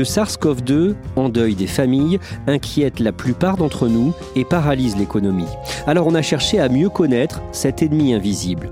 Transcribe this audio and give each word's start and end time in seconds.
Le 0.00 0.04
SARS-CoV-2 0.04 0.94
endeuille 1.16 1.54
des 1.54 1.66
familles, 1.66 2.20
inquiète 2.46 3.00
la 3.00 3.12
plupart 3.12 3.58
d'entre 3.58 3.86
nous 3.86 4.14
et 4.34 4.46
paralyse 4.46 4.96
l'économie. 4.96 5.44
Alors 5.86 6.06
on 6.06 6.14
a 6.14 6.22
cherché 6.22 6.58
à 6.58 6.70
mieux 6.70 6.88
connaître 6.88 7.42
cet 7.52 7.82
ennemi 7.82 8.14
invisible. 8.14 8.70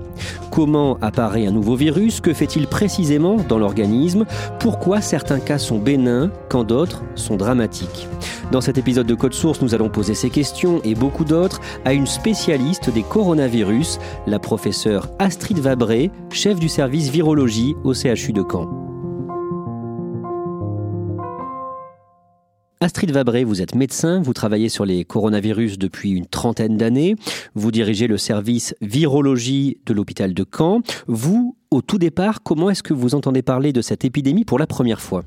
Comment 0.49 0.97
apparaît 1.01 1.45
un 1.45 1.51
nouveau 1.51 1.75
virus? 1.75 2.19
Que 2.19 2.33
fait-il 2.33 2.65
précisément 2.65 3.37
dans 3.47 3.59
l'organisme? 3.59 4.25
Pourquoi 4.59 5.01
certains 5.01 5.39
cas 5.39 5.59
sont 5.59 5.77
bénins 5.77 6.31
quand 6.49 6.63
d'autres 6.63 7.03
sont 7.13 7.35
dramatiques? 7.35 8.07
Dans 8.51 8.61
cet 8.61 8.79
épisode 8.79 9.05
de 9.05 9.13
Code 9.13 9.35
Source, 9.35 9.61
nous 9.61 9.75
allons 9.75 9.89
poser 9.89 10.15
ces 10.15 10.31
questions 10.31 10.81
et 10.83 10.95
beaucoup 10.95 11.25
d'autres 11.25 11.61
à 11.85 11.93
une 11.93 12.07
spécialiste 12.07 12.91
des 12.91 13.03
coronavirus, 13.03 13.99
la 14.25 14.39
professeure 14.39 15.09
Astrid 15.19 15.59
Vabré, 15.59 16.09
chef 16.31 16.59
du 16.59 16.69
service 16.69 17.09
virologie 17.11 17.75
au 17.83 17.93
CHU 17.93 18.33
de 18.33 18.41
Caen. 18.51 18.88
Astrid 22.81 23.11
Vabré, 23.11 23.43
vous 23.43 23.61
êtes 23.61 23.75
médecin, 23.75 24.21
vous 24.21 24.31
travaillez 24.31 24.69
sur 24.69 24.85
les 24.85 25.03
coronavirus 25.03 25.77
depuis 25.77 26.11
une 26.11 26.27
trentaine 26.27 26.77
d'années, 26.77 27.17
vous 27.53 27.71
dirigez 27.71 28.07
le 28.07 28.17
service 28.17 28.73
virologie 28.79 29.79
de 29.85 29.93
l'hôpital 29.93 30.33
de 30.33 30.45
Caen. 30.49 30.79
Vous, 31.05 31.57
au 31.71 31.81
tout 31.83 31.99
départ, 31.99 32.41
comment 32.41 32.71
est-ce 32.71 32.81
que 32.81 32.95
vous 32.95 33.13
entendez 33.13 33.43
parler 33.43 33.73
de 33.73 33.81
cette 33.81 34.03
épidémie 34.03 34.43
pour 34.43 34.57
la 34.57 34.65
première 34.65 34.99
fois? 34.99 35.23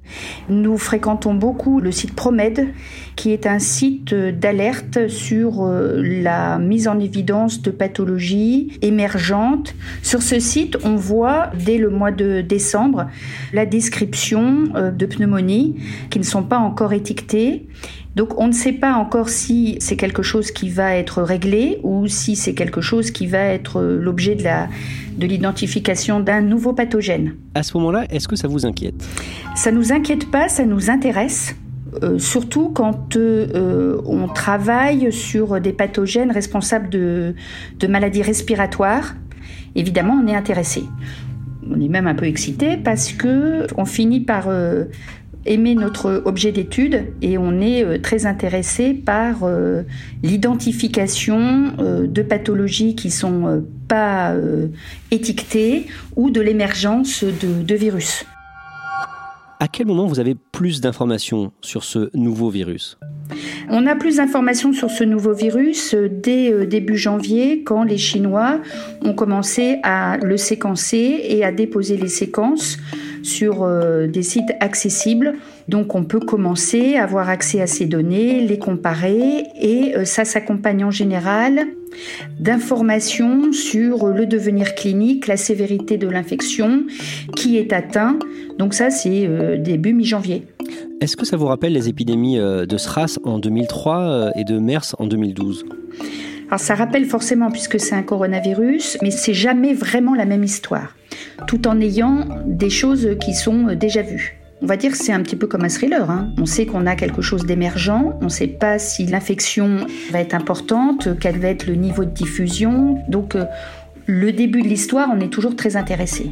Nous 0.48 0.76
fréquentons 0.76 1.34
beaucoup 1.34 1.78
le 1.78 1.92
site 1.92 2.16
Promed, 2.16 2.66
qui 3.14 3.30
est 3.30 3.46
un 3.46 3.60
site 3.60 4.12
d'alerte 4.12 5.06
sur 5.06 5.62
euh, 5.62 6.02
la 6.02 6.58
mise 6.58 6.88
en 6.88 6.98
évidence 6.98 7.62
de 7.62 7.70
pathologies 7.70 8.76
émergentes. 8.82 9.76
Sur 10.02 10.20
ce 10.20 10.40
site, 10.40 10.76
on 10.82 10.96
voit 10.96 11.50
dès 11.64 11.78
le 11.78 11.90
mois 11.90 12.10
de 12.10 12.40
décembre 12.40 13.06
la 13.52 13.64
description 13.64 14.64
euh, 14.74 14.90
de 14.90 15.06
pneumonies 15.06 15.76
qui 16.10 16.18
ne 16.18 16.24
sont 16.24 16.42
pas 16.42 16.58
encore 16.58 16.92
étiquetées 16.92 17.68
donc 18.14 18.38
on 18.38 18.48
ne 18.48 18.52
sait 18.52 18.72
pas 18.72 18.94
encore 18.94 19.28
si 19.28 19.76
c'est 19.80 19.96
quelque 19.96 20.22
chose 20.22 20.50
qui 20.50 20.68
va 20.68 20.96
être 20.96 21.22
réglé 21.22 21.78
ou 21.82 22.06
si 22.08 22.36
c'est 22.36 22.54
quelque 22.54 22.80
chose 22.80 23.10
qui 23.10 23.26
va 23.26 23.38
être 23.38 23.80
l'objet 23.80 24.34
de 24.34 24.44
la 24.44 24.68
de 25.16 25.26
l'identification 25.26 26.20
d'un 26.20 26.40
nouveau 26.40 26.72
pathogène. 26.72 27.34
À 27.54 27.62
ce 27.62 27.76
moment-là, 27.76 28.06
est-ce 28.10 28.28
que 28.28 28.36
ça 28.36 28.48
vous 28.48 28.64
inquiète? 28.66 28.94
Ça 29.54 29.70
nous 29.70 29.92
inquiète 29.92 30.30
pas, 30.30 30.48
ça 30.48 30.64
nous 30.64 30.90
intéresse. 30.90 31.54
Euh, 32.02 32.18
surtout 32.18 32.70
quand 32.70 33.16
euh, 33.16 34.00
on 34.06 34.26
travaille 34.28 35.12
sur 35.12 35.60
des 35.60 35.74
pathogènes 35.74 36.30
responsables 36.30 36.88
de, 36.88 37.34
de 37.78 37.86
maladies 37.86 38.22
respiratoires, 38.22 39.14
évidemment 39.74 40.18
on 40.22 40.26
est 40.26 40.34
intéressé. 40.34 40.84
On 41.70 41.80
est 41.80 41.88
même 41.88 42.06
un 42.06 42.14
peu 42.14 42.24
excité 42.24 42.76
parce 42.76 43.12
que 43.12 43.66
on 43.76 43.84
finit 43.84 44.20
par 44.20 44.48
euh, 44.48 44.84
aimer 45.46 45.74
notre 45.74 46.22
objet 46.24 46.52
d'étude 46.52 47.12
et 47.20 47.38
on 47.38 47.60
est 47.60 47.84
euh, 47.84 47.98
très 47.98 48.26
intéressé 48.26 48.94
par 48.94 49.42
euh, 49.42 49.82
l'identification 50.22 51.72
euh, 51.78 52.06
de 52.06 52.22
pathologies 52.22 52.94
qui 52.94 53.10
sont 53.10 53.64
pas 53.88 54.34
étiquetées 55.10 55.86
ou 56.16 56.30
de 56.30 56.40
l'émergence 56.40 57.24
de, 57.24 57.62
de 57.62 57.74
virus. 57.74 58.24
À 59.60 59.68
quel 59.68 59.86
moment 59.86 60.06
vous 60.06 60.18
avez 60.18 60.34
plus 60.34 60.80
d'informations 60.80 61.52
sur 61.60 61.84
ce 61.84 62.10
nouveau 62.16 62.50
virus? 62.50 62.98
On 63.68 63.86
a 63.86 63.94
plus 63.94 64.16
d'informations 64.16 64.72
sur 64.72 64.90
ce 64.90 65.04
nouveau 65.04 65.34
virus 65.34 65.94
dès 65.94 66.66
début 66.66 66.96
janvier 66.96 67.62
quand 67.62 67.84
les 67.84 67.98
Chinois 67.98 68.60
ont 69.02 69.14
commencé 69.14 69.78
à 69.82 70.16
le 70.22 70.36
séquencer 70.36 71.20
et 71.28 71.44
à 71.44 71.52
déposer 71.52 71.96
les 71.96 72.08
séquences 72.08 72.78
sur 73.22 73.62
euh, 73.62 74.06
des 74.06 74.22
sites 74.22 74.52
accessibles. 74.60 75.34
Donc 75.68 75.94
on 75.94 76.04
peut 76.04 76.20
commencer 76.20 76.96
à 76.96 77.04
avoir 77.04 77.28
accès 77.28 77.60
à 77.60 77.66
ces 77.66 77.86
données, 77.86 78.46
les 78.46 78.58
comparer 78.58 79.44
et 79.60 79.96
euh, 79.96 80.04
ça 80.04 80.24
s'accompagne 80.24 80.84
en 80.84 80.90
général 80.90 81.66
d'informations 82.40 83.52
sur 83.52 84.08
le 84.08 84.24
devenir 84.24 84.74
clinique, 84.74 85.26
la 85.26 85.36
sévérité 85.36 85.98
de 85.98 86.08
l'infection, 86.08 86.84
qui 87.36 87.58
est 87.58 87.72
atteint. 87.72 88.18
Donc 88.58 88.74
ça 88.74 88.90
c'est 88.90 89.26
euh, 89.26 89.58
début 89.58 89.92
mi-janvier. 89.92 90.46
Est-ce 91.00 91.16
que 91.16 91.26
ça 91.26 91.36
vous 91.36 91.46
rappelle 91.46 91.72
les 91.72 91.88
épidémies 91.88 92.38
de 92.38 92.76
SRAS 92.76 93.18
en 93.24 93.38
2003 93.38 94.30
et 94.36 94.44
de 94.44 94.58
MERS 94.58 94.94
en 94.98 95.06
2012 95.06 95.64
alors 96.52 96.60
ça 96.60 96.74
rappelle 96.74 97.06
forcément 97.06 97.50
puisque 97.50 97.80
c'est 97.80 97.94
un 97.94 98.02
coronavirus, 98.02 98.98
mais 99.00 99.10
c'est 99.10 99.32
jamais 99.32 99.72
vraiment 99.72 100.14
la 100.14 100.26
même 100.26 100.44
histoire, 100.44 100.94
tout 101.46 101.66
en 101.66 101.80
ayant 101.80 102.26
des 102.46 102.70
choses 102.70 103.16
qui 103.20 103.34
sont 103.34 103.74
déjà 103.74 104.02
vues. 104.02 104.38
On 104.62 104.66
va 104.66 104.76
dire 104.76 104.92
que 104.92 104.96
c'est 104.96 105.12
un 105.12 105.20
petit 105.22 105.34
peu 105.34 105.48
comme 105.48 105.64
un 105.64 105.68
thriller. 105.68 106.08
Hein. 106.08 106.32
On 106.38 106.46
sait 106.46 106.66
qu'on 106.66 106.86
a 106.86 106.94
quelque 106.94 107.20
chose 107.20 107.44
d'émergent, 107.44 108.16
on 108.20 108.26
ne 108.26 108.30
sait 108.30 108.46
pas 108.46 108.78
si 108.78 109.06
l'infection 109.06 109.86
va 110.12 110.20
être 110.20 110.34
importante, 110.34 111.08
quel 111.18 111.38
va 111.40 111.48
être 111.48 111.66
le 111.66 111.74
niveau 111.74 112.04
de 112.04 112.10
diffusion. 112.10 112.96
Donc 113.08 113.34
euh, 113.34 113.44
le 114.06 114.32
début 114.32 114.62
de 114.62 114.68
l'histoire, 114.68 115.08
on 115.12 115.18
est 115.18 115.30
toujours 115.30 115.56
très 115.56 115.76
intéressé. 115.76 116.30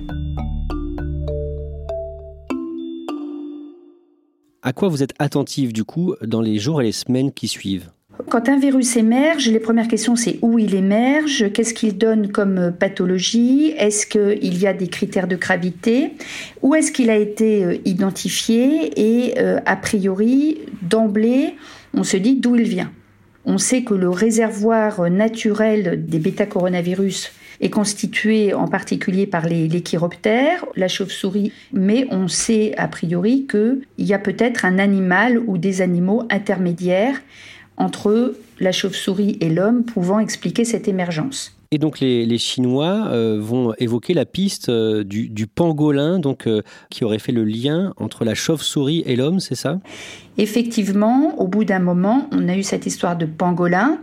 À 4.62 4.72
quoi 4.72 4.88
vous 4.88 5.02
êtes 5.02 5.14
attentif 5.18 5.72
du 5.72 5.84
coup 5.84 6.14
dans 6.22 6.40
les 6.40 6.58
jours 6.58 6.82
et 6.82 6.84
les 6.84 6.92
semaines 6.92 7.32
qui 7.32 7.48
suivent? 7.48 7.90
Quand 8.28 8.48
un 8.48 8.58
virus 8.58 8.96
émerge, 8.96 9.48
les 9.48 9.60
premières 9.60 9.88
questions 9.88 10.16
c'est 10.16 10.38
où 10.42 10.58
il 10.58 10.74
émerge, 10.74 11.52
qu'est-ce 11.52 11.74
qu'il 11.74 11.96
donne 11.96 12.30
comme 12.30 12.72
pathologie, 12.78 13.74
est-ce 13.78 14.06
qu'il 14.06 14.58
y 14.58 14.66
a 14.66 14.72
des 14.72 14.88
critères 14.88 15.28
de 15.28 15.36
gravité, 15.36 16.12
où 16.62 16.74
est-ce 16.74 16.92
qu'il 16.92 17.10
a 17.10 17.16
été 17.16 17.64
euh, 17.64 17.76
identifié 17.84 18.92
et 18.96 19.38
euh, 19.38 19.60
a 19.66 19.76
priori 19.76 20.58
d'emblée 20.82 21.54
on 21.94 22.04
se 22.04 22.16
dit 22.16 22.36
d'où 22.36 22.56
il 22.56 22.68
vient. 22.68 22.92
On 23.44 23.58
sait 23.58 23.82
que 23.82 23.94
le 23.94 24.10
réservoir 24.10 25.10
naturel 25.10 26.04
des 26.06 26.18
bêta-coronavirus 26.18 27.32
est 27.60 27.70
constitué 27.70 28.54
en 28.54 28.68
particulier 28.68 29.26
par 29.26 29.46
les, 29.46 29.68
les 29.68 29.82
chiroptères, 29.82 30.64
la 30.76 30.88
chauve-souris, 30.88 31.52
mais 31.72 32.06
on 32.10 32.28
sait 32.28 32.74
a 32.76 32.86
priori 32.88 33.46
qu'il 33.50 33.82
y 33.98 34.14
a 34.14 34.18
peut-être 34.18 34.64
un 34.64 34.78
animal 34.78 35.38
ou 35.46 35.58
des 35.58 35.82
animaux 35.82 36.22
intermédiaires 36.30 37.20
entre 37.80 38.34
la 38.60 38.72
chauve-souris 38.72 39.38
et 39.40 39.48
l'homme 39.48 39.84
pouvant 39.84 40.20
expliquer 40.20 40.64
cette 40.64 40.86
émergence. 40.86 41.56
Et 41.72 41.78
donc 41.78 42.00
les, 42.00 42.38
Chinois 42.38 43.06
euh, 43.10 43.38
vont 43.40 43.72
évoquer 43.78 44.12
la 44.12 44.26
piste 44.26 44.68
euh, 44.68 45.04
du, 45.04 45.46
pangolin, 45.46 46.18
donc 46.18 46.46
euh, 46.46 46.62
qui 46.90 47.04
aurait 47.04 47.20
fait 47.20 47.32
le 47.32 47.44
lien 47.44 47.94
entre 47.96 48.24
la 48.24 48.34
chauve-souris 48.34 49.02
et 49.06 49.16
l'homme, 49.16 49.40
c'est 49.40 49.54
ça? 49.54 49.78
Effectivement, 50.36 51.40
au 51.40 51.46
bout 51.46 51.64
d'un 51.64 51.78
moment, 51.78 52.28
on 52.32 52.48
a 52.48 52.56
eu 52.56 52.64
cette 52.64 52.86
histoire 52.86 53.16
de 53.16 53.24
pangolin 53.24 53.98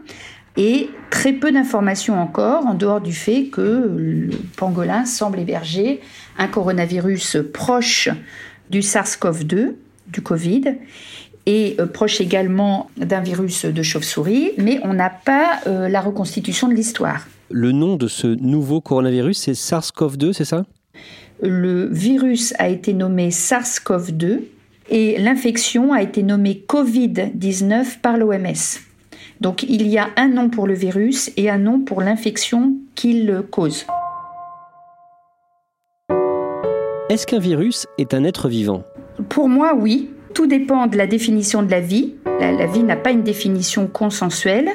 et 0.56 0.90
très 1.12 1.34
peu 1.34 1.52
d'informations 1.52 2.20
encore, 2.20 2.66
en 2.66 2.74
dehors 2.74 3.02
du 3.02 3.14
fait 3.14 3.48
que 3.48 3.92
le 3.98 4.30
pangolin 4.56 5.06
semble 5.06 5.38
héberger 5.40 6.00
un 6.38 6.48
coronavirus 6.48 7.38
proche 7.54 8.10
du 8.70 8.80
SARS-CoV-2, 8.80 9.74
du 10.08 10.22
Covid, 10.22 10.78
et 11.48 11.78
euh, 11.80 11.88
proche 11.88 12.20
également 12.20 12.92
d'un 12.98 13.22
virus 13.22 13.66
de 13.66 13.82
chauve-souris, 13.82 14.52
mais 14.58 14.80
on 14.84 14.94
n'a 14.94 15.10
pas 15.10 15.62
euh, 15.66 15.88
la 15.88 16.02
reconstitution 16.02 16.68
de 16.68 16.74
l'histoire. 16.74 17.26
Le 17.50 17.72
nom 17.72 17.96
de 17.96 18.08
ce 18.10 18.28
nouveau 18.28 18.82
coronavirus, 18.82 19.38
c'est 19.40 19.54
SARS-CoV-2, 19.54 20.34
c'est 20.34 20.46
ça? 20.46 20.66
Le 21.42 21.88
virus 21.88 22.54
a 22.60 22.68
été 22.68 22.94
nommé 22.94 23.30
SARS-CoV-2 23.30 24.42
et 24.90 25.18
l'infection 25.20 25.94
a 25.94 26.02
été 26.02 26.22
nommée 26.22 26.66
Covid-19 26.68 28.02
par 28.02 28.18
l'OMS. 28.18 28.82
Donc 29.40 29.64
il 29.64 29.88
y 29.88 29.98
a 29.98 30.10
un 30.18 30.28
nom 30.28 30.50
pour 30.50 30.68
le 30.68 30.74
virus 30.74 31.32
et 31.38 31.50
un 31.50 31.60
nom 31.60 31.80
pour 31.80 32.02
l'infection 32.02 32.74
qu'il 32.96 33.44
cause. 33.52 33.86
Est-ce 37.10 37.26
qu'un 37.26 37.40
virus 37.40 37.86
est 37.98 38.14
un 38.14 38.26
être 38.26 38.50
vivant? 38.50 38.84
Pour 39.30 39.48
moi, 39.48 39.74
oui 39.74 40.10
tout 40.38 40.46
dépend 40.46 40.86
de 40.86 40.98
la 40.98 41.08
définition 41.08 41.64
de 41.64 41.72
la 41.72 41.80
vie. 41.80 42.14
La, 42.40 42.68
vie 42.68 42.84
n'a 42.84 42.96
pas 42.96 43.10
une 43.10 43.24
définition 43.24 43.88
consensuelle. 43.88 44.70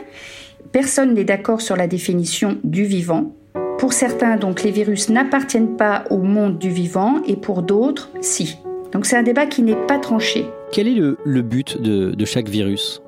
Personne 0.73 1.14
n'est 1.14 1.23
d'accord 1.23 1.61
sur 1.61 1.76
la 1.76 1.87
définition 1.87 2.59
du 2.64 2.82
vivant. 2.82 3.32
Pour 3.79 3.93
certains, 3.93 4.35
donc, 4.38 4.64
les 4.64 4.73
virus 4.73 5.09
n'appartiennent 5.09 5.76
pas 5.76 6.03
au 6.11 6.19
monde 6.19 6.59
du 6.59 6.69
vivant 6.69 7.23
et 7.29 7.37
pour 7.37 7.62
d'autres, 7.62 8.11
si. 8.20 8.56
Donc 8.91 9.06
c'est 9.06 9.14
un 9.14 9.23
débat 9.23 9.47
qui 9.47 9.62
n'est 9.62 9.76
pas 9.87 10.00
tranché. 10.00 10.47
Quel 10.73 10.88
est 10.88 10.97
le, 10.97 11.43
but 11.43 11.81
de 11.81 12.25
chaque 12.25 12.49
virus? 12.49 13.00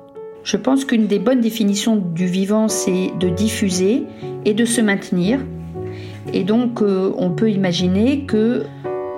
Je 0.45 0.55
pense 0.55 0.85
qu'une 0.85 1.07
des 1.07 1.19
bonnes 1.19 1.41
définitions 1.41 1.97
du 1.97 2.25
vivant, 2.25 2.69
c'est 2.69 3.11
de 3.19 3.27
diffuser 3.27 4.03
et 4.45 4.53
de 4.53 4.63
se 4.63 4.79
maintenir. 4.79 5.41
Et 6.31 6.45
donc, 6.45 6.81
euh, 6.81 7.11
on 7.17 7.31
peut 7.31 7.51
imaginer 7.51 8.21
que 8.25 8.63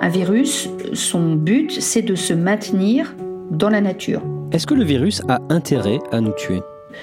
un 0.00 0.08
virus, 0.08 0.68
son 0.92 1.36
but, 1.36 1.80
c'est 1.80 2.02
de 2.02 2.16
se 2.16 2.34
maintenir 2.34 3.14
dans 3.50 3.68
la 3.68 3.80
nature. 3.80 4.22
Est-ce 4.52 4.66
que 4.66 4.74
le 4.74 4.84
virus 4.84 5.22
a 5.28 5.40
intérêt 5.48 5.98
à 6.12 6.20
nous 6.20 6.32
tuer? 6.32 6.60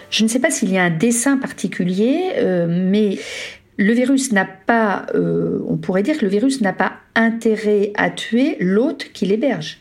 Je 0.09 0.23
ne 0.23 0.27
sais 0.27 0.39
pas 0.39 0.49
s'il 0.49 0.71
y 0.71 0.77
a 0.77 0.83
un 0.83 0.89
dessin 0.89 1.37
particulier, 1.37 2.33
euh, 2.37 2.65
mais 2.67 3.17
le 3.77 3.93
virus 3.93 4.31
n'a 4.31 4.45
pas, 4.45 5.05
euh, 5.15 5.59
on 5.67 5.77
pourrait 5.77 6.03
dire 6.03 6.17
que 6.17 6.25
le 6.25 6.31
virus 6.31 6.61
n'a 6.61 6.73
pas 6.73 6.93
intérêt 7.15 7.91
à 7.95 8.09
tuer 8.09 8.57
l'hôte 8.59 9.11
qui 9.13 9.25
l'héberge. 9.25 9.79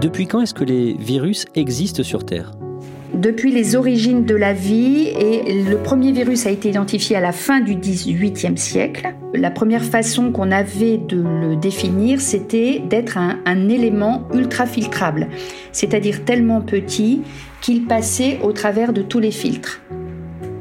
Depuis 0.00 0.26
quand 0.26 0.40
est-ce 0.40 0.54
que 0.54 0.64
les 0.64 0.94
virus 0.94 1.46
existent 1.54 2.02
sur 2.02 2.24
Terre? 2.24 2.52
Depuis 3.14 3.52
les 3.52 3.74
origines 3.74 4.24
de 4.24 4.34
la 4.34 4.52
vie 4.52 5.08
et 5.08 5.62
le 5.64 5.76
premier 5.78 6.12
virus 6.12 6.46
a 6.46 6.50
été 6.50 6.68
identifié 6.68 7.16
à 7.16 7.20
la 7.20 7.32
fin 7.32 7.60
du 7.60 7.74
XVIIIe 7.74 8.56
siècle. 8.56 9.14
La 9.34 9.50
première 9.50 9.84
façon 9.84 10.30
qu'on 10.30 10.50
avait 10.50 10.98
de 10.98 11.22
le 11.22 11.56
définir, 11.56 12.20
c'était 12.20 12.80
d'être 12.88 13.18
un, 13.18 13.38
un, 13.44 13.68
élément 13.68 14.28
ultrafiltrable, 14.34 15.28
c'est-à-dire 15.72 16.24
tellement 16.24 16.60
petit 16.60 17.22
qu'il 17.60 17.86
passait 17.86 18.38
au 18.42 18.52
travers 18.52 18.92
de 18.92 19.02
tous 19.02 19.18
les 19.18 19.30
filtres. 19.30 19.80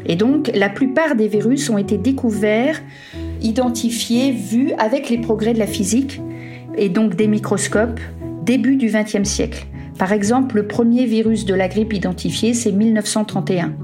Et 0.05 0.15
donc 0.15 0.49
la 0.55 0.69
plupart 0.69 1.15
des 1.15 1.27
virus 1.27 1.69
ont 1.69 1.77
été 1.77 1.97
découverts, 1.97 2.81
identifiés, 3.41 4.31
vus 4.31 4.71
avec 4.77 5.09
les 5.09 5.17
progrès 5.17 5.53
de 5.53 5.59
la 5.59 5.67
physique 5.67 6.21
et 6.77 6.89
donc 6.89 7.15
des 7.15 7.27
microscopes 7.27 7.99
début 8.43 8.77
du 8.77 8.87
XXe 8.87 9.27
siècle. 9.27 9.65
Par 9.97 10.13
exemple, 10.13 10.57
le 10.57 10.67
premier 10.67 11.05
virus 11.05 11.45
de 11.45 11.55
la 11.55 11.67
grippe 11.67 11.91
identifié, 11.91 12.53
c'est 12.53 12.71
1931. 12.71 13.75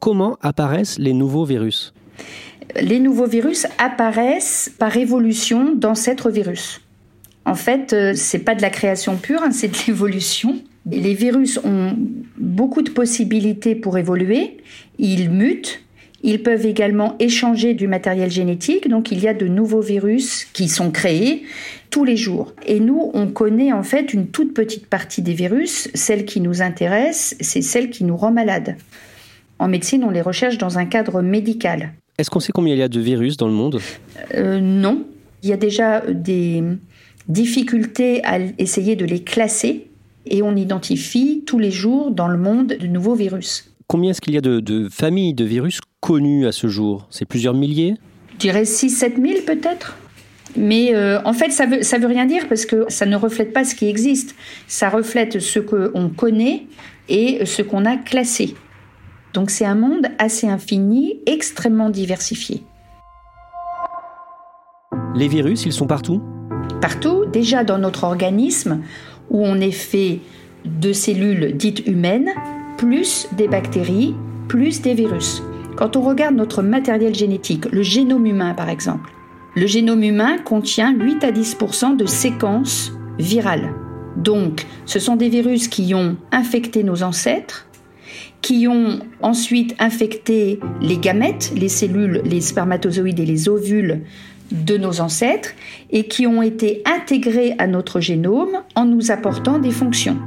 Comment 0.00 0.36
apparaissent 0.42 0.98
les 0.98 1.14
nouveaux 1.14 1.46
virus? 1.46 1.94
Les 2.80 3.00
nouveaux 3.00 3.26
virus 3.26 3.66
apparaissent 3.78 4.70
par 4.78 4.96
évolution 4.96 5.74
d'ancêtres 5.74 6.30
virus. 6.30 6.82
En 7.46 7.54
fait, 7.54 7.92
euh, 7.92 8.12
c'est 8.14 8.40
pas 8.40 8.54
de 8.54 8.62
la 8.62 8.70
création 8.70 9.16
pure, 9.16 9.42
hein, 9.42 9.50
c'est 9.50 9.68
de 9.68 9.76
l'évolution. 9.86 10.56
Les 10.90 11.14
virus 11.14 11.58
ont 11.64 11.96
beaucoup 12.36 12.82
de 12.82 12.90
possibilités 12.90 13.74
pour 13.74 13.96
évoluer. 13.96 14.58
Ils 14.98 15.30
mutent, 15.30 15.80
ils 16.22 16.42
peuvent 16.42 16.66
également 16.66 17.16
échanger 17.18 17.74
du 17.74 17.88
matériel 17.88 18.30
génétique, 18.30 18.88
donc 18.88 19.10
il 19.10 19.20
y 19.20 19.28
a 19.28 19.34
de 19.34 19.48
nouveaux 19.48 19.80
virus 19.80 20.44
qui 20.52 20.68
sont 20.68 20.90
créés 20.90 21.44
tous 21.92 22.04
les 22.04 22.16
jours. 22.16 22.52
Et 22.66 22.80
nous, 22.80 23.12
on 23.14 23.28
connaît 23.28 23.72
en 23.72 23.84
fait 23.84 24.12
une 24.12 24.26
toute 24.26 24.54
petite 24.54 24.86
partie 24.86 25.22
des 25.22 25.34
virus. 25.34 25.88
Celle 25.94 26.24
qui 26.24 26.40
nous 26.40 26.62
intéresse, 26.62 27.36
c'est 27.40 27.62
celle 27.62 27.90
qui 27.90 28.02
nous 28.02 28.16
rend 28.16 28.32
malade. 28.32 28.76
En 29.60 29.68
médecine, 29.68 30.02
on 30.02 30.10
les 30.10 30.22
recherche 30.22 30.58
dans 30.58 30.78
un 30.78 30.86
cadre 30.86 31.22
médical. 31.22 31.92
Est-ce 32.18 32.30
qu'on 32.30 32.40
sait 32.40 32.50
combien 32.52 32.74
il 32.74 32.78
y 32.78 32.82
a 32.82 32.88
de 32.88 33.00
virus 33.00 33.36
dans 33.36 33.46
le 33.46 33.52
monde? 33.52 33.78
Euh, 34.34 34.58
Non. 34.58 35.04
Il 35.44 35.48
y 35.48 35.52
a 35.52 35.56
déjà 35.56 36.00
des 36.00 36.62
difficultés 37.28 38.24
à 38.24 38.38
essayer 38.58 38.96
de 38.96 39.04
les 39.04 39.22
classer 39.22 39.88
et 40.24 40.40
on 40.40 40.54
identifie 40.54 41.42
tous 41.44 41.58
les 41.58 41.72
jours 41.72 42.12
dans 42.12 42.28
le 42.28 42.38
monde 42.38 42.68
de 42.68 42.86
nouveaux 42.86 43.16
virus. 43.16 43.72
Combien 43.88 44.12
est-ce 44.12 44.20
qu'il 44.20 44.34
y 44.34 44.38
a 44.38 44.40
de, 44.40 44.88
familles 44.88 45.34
de 45.34 45.44
virus 45.44 45.80
connues 46.00 46.46
à 46.46 46.52
ce 46.52 46.68
jour? 46.68 47.08
C'est 47.10 47.24
plusieurs 47.24 47.54
milliers? 47.54 47.94
Je 48.34 48.36
dirais 48.38 48.62
6-7 48.62 49.20
000 49.20 49.40
peut-être? 49.44 49.98
Mais 50.56 50.94
euh, 50.94 51.20
en 51.24 51.32
fait, 51.32 51.50
ça 51.50 51.66
veut, 51.66 51.82
ça 51.82 51.98
veut 51.98 52.06
rien 52.06 52.26
dire 52.26 52.46
parce 52.48 52.66
que 52.66 52.84
ça 52.88 53.06
ne 53.06 53.16
reflète 53.16 53.52
pas 53.52 53.64
ce 53.64 53.74
qui 53.74 53.88
existe. 53.88 54.34
Ça 54.66 54.88
reflète 54.88 55.38
ce 55.40 55.58
qu'on 55.58 56.10
connaît 56.10 56.66
et 57.08 57.44
ce 57.46 57.62
qu'on 57.62 57.84
a 57.84 57.96
classé. 57.96 58.54
Donc 59.34 59.50
c'est 59.50 59.64
un 59.64 59.74
monde 59.74 60.08
assez 60.18 60.46
infini, 60.46 61.20
extrêmement 61.26 61.88
diversifié. 61.88 62.62
Les 65.14 65.28
virus, 65.28 65.64
ils 65.64 65.72
sont 65.72 65.86
partout? 65.86 66.22
Partout, 66.80 67.24
déjà 67.26 67.64
dans 67.64 67.78
notre 67.78 68.04
organisme, 68.04 68.82
où 69.30 69.44
on 69.44 69.60
est 69.60 69.70
fait 69.70 70.20
de 70.64 70.92
cellules 70.92 71.56
dites 71.56 71.86
humaines, 71.86 72.30
plus 72.76 73.28
des 73.36 73.48
bactéries, 73.48 74.14
plus 74.48 74.82
des 74.82 74.94
virus. 74.94 75.42
Quand 75.76 75.96
on 75.96 76.02
regarde 76.02 76.34
notre 76.34 76.62
matériel 76.62 77.14
génétique, 77.14 77.64
le 77.72 77.82
génome 77.82 78.26
humain 78.26 78.54
par 78.54 78.68
exemple, 78.68 79.10
le 79.54 79.66
génome 79.66 80.02
humain 80.02 80.38
contient 80.38 80.94
8 80.94 81.24
à 81.24 81.30
10% 81.30 81.96
de 81.96 82.06
séquences 82.06 82.92
virales. 83.18 83.74
Donc, 84.16 84.66
ce 84.86 84.98
sont 84.98 85.16
des 85.16 85.28
virus 85.28 85.68
qui 85.68 85.94
ont 85.94 86.16
infecté 86.30 86.82
nos 86.82 87.02
ancêtres, 87.02 87.66
qui 88.40 88.66
ont 88.66 89.00
ensuite 89.20 89.74
infecté 89.78 90.58
les 90.80 90.98
gamètes, 90.98 91.52
les 91.56 91.68
cellules, 91.68 92.22
les 92.24 92.40
spermatozoïdes 92.40 93.20
et 93.20 93.26
les 93.26 93.48
ovules 93.48 94.02
de 94.50 94.76
nos 94.76 95.00
ancêtres, 95.00 95.50
et 95.90 96.08
qui 96.08 96.26
ont 96.26 96.42
été 96.42 96.82
intégrés 96.84 97.54
à 97.58 97.66
notre 97.66 98.00
génome 98.00 98.62
en 98.74 98.84
nous 98.84 99.10
apportant 99.10 99.58
des 99.58 99.70
fonctions. 99.70 100.18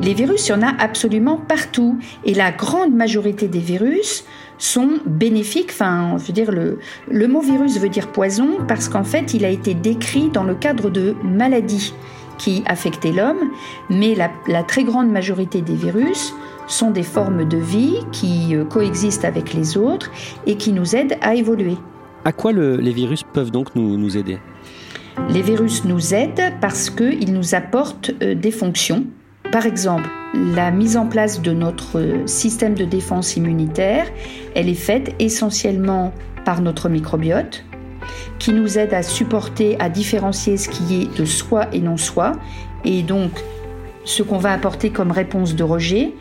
Les 0.00 0.12
virus, 0.12 0.48
il 0.48 0.50
y 0.50 0.54
en 0.54 0.62
a 0.62 0.74
absolument 0.78 1.36
partout. 1.36 1.98
Et 2.24 2.34
la 2.34 2.52
grande 2.52 2.94
majorité 2.94 3.48
des 3.48 3.60
virus 3.60 4.24
sont 4.58 5.00
bénéfiques. 5.06 5.70
Enfin, 5.70 6.16
je 6.18 6.26
veux 6.26 6.32
dire, 6.32 6.52
le, 6.52 6.78
le 7.10 7.28
mot 7.28 7.40
virus 7.40 7.78
veut 7.78 7.88
dire 7.88 8.08
poison 8.08 8.58
parce 8.68 8.88
qu'en 8.88 9.04
fait, 9.04 9.32
il 9.34 9.44
a 9.44 9.48
été 9.48 9.74
décrit 9.74 10.28
dans 10.28 10.44
le 10.44 10.54
cadre 10.54 10.90
de 10.90 11.14
maladies 11.24 11.94
qui 12.38 12.62
affectaient 12.66 13.12
l'homme. 13.12 13.50
Mais 13.88 14.14
la, 14.14 14.30
la 14.46 14.62
très 14.62 14.84
grande 14.84 15.10
majorité 15.10 15.62
des 15.62 15.74
virus 15.74 16.34
sont 16.66 16.90
des 16.90 17.02
formes 17.02 17.48
de 17.48 17.56
vie 17.56 17.96
qui 18.12 18.54
euh, 18.54 18.64
coexistent 18.64 19.24
avec 19.24 19.54
les 19.54 19.76
autres 19.78 20.10
et 20.46 20.56
qui 20.56 20.72
nous 20.72 20.94
aident 20.94 21.16
à 21.22 21.34
évoluer. 21.34 21.76
À 22.24 22.32
quoi 22.32 22.52
les 22.52 22.92
virus 22.92 23.22
peuvent 23.32 23.52
donc 23.52 23.74
nous, 23.76 23.96
nous 23.96 24.16
aider? 24.16 24.38
Les 25.30 25.42
virus 25.42 25.84
nous 25.84 26.12
aident 26.12 26.52
parce 26.60 26.90
qu'ils 26.90 27.32
nous 27.32 27.54
apportent 27.54 28.10
euh, 28.22 28.34
des 28.34 28.50
fonctions 28.50 29.04
par 29.52 29.66
exemple, 29.66 30.08
la 30.34 30.70
mise 30.70 30.96
en 30.96 31.06
place 31.06 31.40
de 31.40 31.52
notre 31.52 32.22
système 32.26 32.74
de 32.74 32.84
défense 32.84 33.36
immunitaire, 33.36 34.06
elle 34.54 34.68
est 34.68 34.74
faite 34.74 35.14
essentiellement 35.18 36.12
par 36.44 36.60
notre 36.60 36.88
microbiote, 36.88 37.64
qui 38.38 38.52
nous 38.52 38.78
aide 38.78 38.94
à 38.94 39.02
supporter, 39.02 39.76
à 39.80 39.88
différencier 39.88 40.56
ce 40.56 40.68
qui 40.68 41.02
est 41.02 41.18
de 41.18 41.24
soi 41.24 41.66
et 41.72 41.80
non 41.80 41.96
soi, 41.96 42.32
et 42.84 43.02
donc 43.02 43.30
ce 44.04 44.22
qu'on 44.22 44.38
va 44.38 44.52
apporter 44.52 44.90
comme 44.90 45.10
réponse 45.10 45.54
de 45.54 45.64
rejet. 45.64 46.12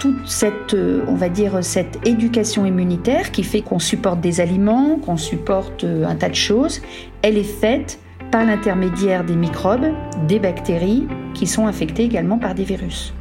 Toute 0.00 0.28
cette, 0.28 0.74
euh, 0.74 1.02
on 1.08 1.14
va 1.14 1.28
dire, 1.28 1.64
cette 1.64 2.06
éducation 2.06 2.66
immunitaire 2.66 3.32
qui 3.32 3.42
fait 3.42 3.62
qu'on 3.62 3.78
supporte 3.78 4.20
des 4.20 4.40
aliments, 4.40 4.98
qu'on 4.98 5.16
supporte 5.16 5.84
euh, 5.84 6.06
un 6.06 6.14
tas 6.16 6.28
de 6.28 6.34
choses, 6.34 6.82
elle 7.22 7.38
est 7.38 7.42
faite 7.42 7.98
par 8.30 8.44
l'intermédiaire 8.44 9.24
des 9.24 9.36
microbes, 9.36 9.86
des 10.28 10.38
bactéries 10.38 11.06
qui 11.36 11.46
sont 11.46 11.66
infectées 11.66 12.04
également 12.04 12.38
par 12.38 12.54
des 12.54 12.64
virus. 12.64 13.12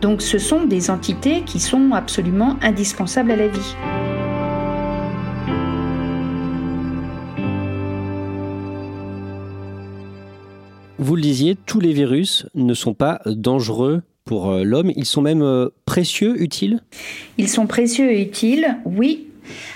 Donc 0.00 0.22
ce 0.22 0.38
sont 0.38 0.64
des 0.64 0.88
entités 0.90 1.42
qui 1.42 1.58
sont 1.58 1.92
absolument 1.92 2.56
indispensables 2.62 3.32
à 3.32 3.36
la 3.36 3.48
vie. 3.48 3.74
Vous 10.98 11.14
le 11.14 11.22
disiez, 11.22 11.56
tous 11.66 11.80
les 11.80 11.92
virus 11.92 12.46
ne 12.54 12.74
sont 12.74 12.94
pas 12.94 13.20
dangereux 13.26 14.02
pour 14.24 14.50
euh, 14.50 14.64
l'homme, 14.64 14.90
ils 14.96 15.04
sont 15.04 15.22
même 15.22 15.42
euh, 15.42 15.68
précieux, 15.84 16.42
utiles? 16.42 16.80
Ils 17.38 17.48
sont 17.48 17.66
précieux 17.66 18.10
et 18.10 18.22
utiles, 18.22 18.76
oui. 18.84 19.28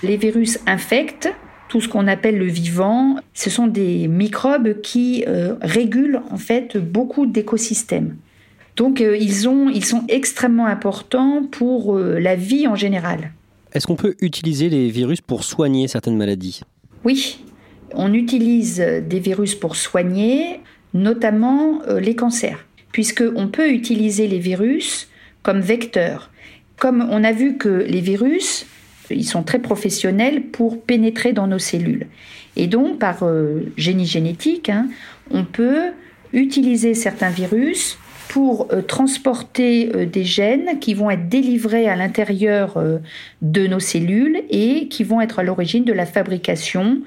Les 0.02 0.16
virus 0.16 0.58
infectent, 0.66 1.32
tout 1.70 1.80
ce 1.80 1.88
qu'on 1.88 2.08
appelle 2.08 2.36
le 2.36 2.46
vivant. 2.46 3.16
Ce 3.32 3.48
sont 3.48 3.68
des 3.68 4.08
microbes 4.08 4.80
qui 4.82 5.24
euh, 5.28 5.54
régulent 5.62 6.20
en 6.30 6.36
fait 6.36 6.76
beaucoup 6.76 7.26
d'écosystèmes. 7.26 8.16
Donc 8.76 9.00
euh, 9.00 9.16
ils, 9.16 9.48
ont, 9.48 9.68
ils 9.70 9.84
sont 9.84 10.02
extrêmement 10.08 10.66
importants 10.66 11.44
pour 11.44 11.96
euh, 11.96 12.18
la 12.18 12.34
vie 12.34 12.66
en 12.66 12.74
général. 12.74 13.32
Est-ce 13.72 13.86
qu'on 13.86 13.94
peut 13.94 14.16
utiliser 14.20 14.68
les 14.68 14.90
virus 14.90 15.20
pour 15.20 15.44
soigner 15.44 15.86
certaines 15.86 16.16
maladies? 16.16 16.62
Oui, 17.04 17.44
on 17.94 18.12
utilise 18.12 18.80
des 19.08 19.20
virus 19.20 19.54
pour 19.54 19.76
soigner, 19.76 20.60
notamment 20.92 21.82
les 22.00 22.16
cancers, 22.16 22.66
puisqu'on 22.90 23.46
peut 23.46 23.70
utiliser 23.70 24.26
les 24.26 24.40
virus 24.40 25.08
comme 25.44 25.60
vecteurs. 25.60 26.30
Comme 26.78 27.06
on 27.10 27.22
a 27.22 27.30
vu 27.30 27.58
que 27.58 27.68
les 27.68 28.00
virus 28.00 28.66
ils 29.10 29.24
sont 29.24 29.42
très 29.42 29.58
professionnels 29.58 30.42
pour 30.42 30.80
pénétrer 30.80 31.32
dans 31.32 31.46
nos 31.46 31.58
cellules. 31.58 32.06
Et 32.56 32.66
donc, 32.66 32.98
par 32.98 33.22
euh, 33.22 33.72
génie 33.76 34.06
génétique, 34.06 34.68
hein, 34.68 34.88
on 35.30 35.44
peut 35.44 35.90
utiliser 36.32 36.94
certains 36.94 37.30
virus 37.30 37.98
pour 38.28 38.68
euh, 38.72 38.82
transporter 38.82 39.90
euh, 39.94 40.06
des 40.06 40.24
gènes 40.24 40.78
qui 40.80 40.94
vont 40.94 41.10
être 41.10 41.28
délivrés 41.28 41.88
à 41.88 41.96
l'intérieur 41.96 42.82
de 43.42 43.66
nos 43.66 43.80
cellules 43.80 44.42
et 44.50 44.88
qui 44.88 45.04
vont 45.04 45.20
être 45.20 45.38
à 45.38 45.42
l'origine 45.42 45.84
de 45.84 45.92
la 45.92 46.06
fabrication 46.06 46.98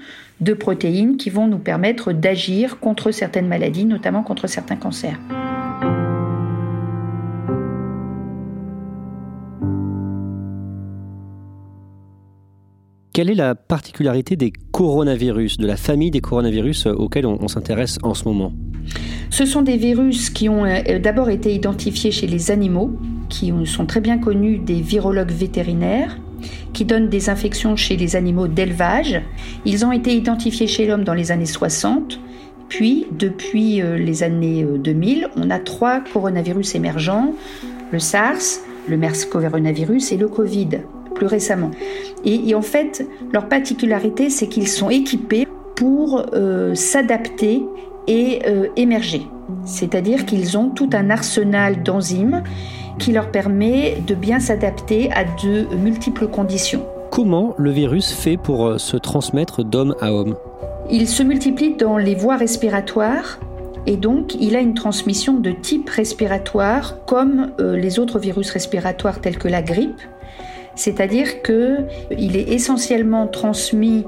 de 0.42 0.54
protéines 0.54 1.18
qui 1.18 1.30
vont 1.30 1.48
nous 1.48 1.60
permettre 1.60 2.12
d'agir 2.12 2.80
contre 2.80 3.12
certaines 3.12 3.48
maladies, 3.48 3.86
notamment 3.86 4.24
contre 4.24 4.48
certains 4.48 4.76
cancers. 4.76 5.20
Quelle 13.14 13.30
est 13.30 13.36
la 13.36 13.54
particularité 13.54 14.36
des 14.36 14.52
coronavirus, 14.72 15.60
de 15.60 15.68
la 15.68 15.78
famille 15.78 16.10
des 16.10 16.20
coronavirus 16.20 16.88
auxquels 16.88 17.28
on, 17.28 17.48
s'intéresse 17.48 18.00
en 18.02 18.16
ce 18.16 18.24
moment? 18.24 18.54
Ce 19.30 19.46
sont 19.46 19.62
des 19.62 19.78
virus 19.78 20.32
qui 20.32 20.50
ont 20.50 20.66
euh, 20.66 20.98
d'abord 20.98 21.30
été 21.30 21.54
identifiés 21.54 22.10
chez 22.10 22.26
les 22.26 22.50
animaux, 22.50 22.98
qui 23.30 23.54
sont 23.66 23.86
très 23.86 24.02
bien 24.02 24.18
connus 24.18 24.58
des 24.58 24.82
virologues 24.82 25.32
vétérinaires, 25.32 26.18
qui 26.74 26.86
donnent 26.86 27.08
des 27.08 27.30
infections 27.30 27.76
chez 27.76 27.98
les 27.98 28.16
animaux 28.16 28.48
d'élevage. 28.48 29.22
Ils 29.64 29.86
ont 29.86 29.92
été 29.92 30.16
identifiés 30.16 30.66
chez 30.66 30.88
l'homme 30.88 31.04
dans 31.04 31.14
les 31.14 31.32
années 31.32 31.46
60. 31.46 32.20
Puis, 32.68 33.06
depuis 33.12 33.80
euh, 33.84 33.96
les 34.00 34.24
années 34.24 34.66
2000, 34.66 35.26
euh, 35.26 35.28
on 35.36 35.52
a 35.52 35.60
trois 35.60 36.00
coronavirus 36.00 36.74
émergents, 36.74 37.36
le 37.92 38.00
SARS, 38.00 38.62
le 38.90 38.98
MERS-coronavirus 38.98 40.14
et 40.14 40.18
le 40.18 40.28
Covid 40.28 40.80
plus 41.24 41.28
récemment. 41.28 41.72
Et, 42.26 42.54
en 42.54 42.62
fait, 42.62 43.08
leur 43.32 43.48
particularité, 43.48 44.30
c'est 44.30 44.48
qu'ils 44.48 44.68
sont 44.68 44.90
équipés 44.90 45.48
pour 45.76 46.26
euh, 46.34 46.76
s'adapter 46.76 47.64
et 48.08 48.42
euh, 48.46 48.68
émerger. 48.76 49.22
C'est-à-dire 49.66 50.26
qu'ils 50.26 50.58
ont 50.58 50.70
tout 50.70 50.90
un 50.94 51.10
arsenal 51.10 51.82
d'enzymes 51.84 52.44
qui 53.00 53.12
leur 53.12 53.32
permet 53.32 53.98
de 54.06 54.16
bien 54.16 54.40
s'adapter 54.40 55.12
à 55.14 55.24
de 55.24 55.76
multiples 55.76 56.28
conditions. 56.28 56.86
Comment 57.10 57.56
le 57.58 57.72
virus 57.72 58.12
fait 58.12 58.38
pour 58.38 58.68
euh, 58.68 58.78
se 58.78 58.98
transmettre 58.98 59.64
d'homme 59.64 59.96
à 60.02 60.14
homme? 60.14 60.36
Il 60.92 61.08
se 61.08 61.24
multiplie 61.24 61.76
dans 61.76 61.98
les 61.98 62.16
voies 62.16 62.36
respiratoires 62.36 63.40
et 63.86 63.96
donc 63.96 64.36
il 64.36 64.56
a 64.56 64.60
une 64.60 64.74
transmission 64.74 65.34
de 65.34 65.52
type 65.52 65.90
respiratoire 65.90 67.06
comme 67.06 67.52
les 67.60 68.00
autres 68.00 68.20
virus 68.20 68.50
respiratoires 68.52 69.22
tels 69.22 69.38
que 69.38 69.48
la 69.48 69.62
grippe 69.62 70.02
c'est-à-dire 70.76 71.42
qu'il 71.42 72.36
est 72.36 72.50
essentiellement 72.50 73.28
transmis 73.28 74.06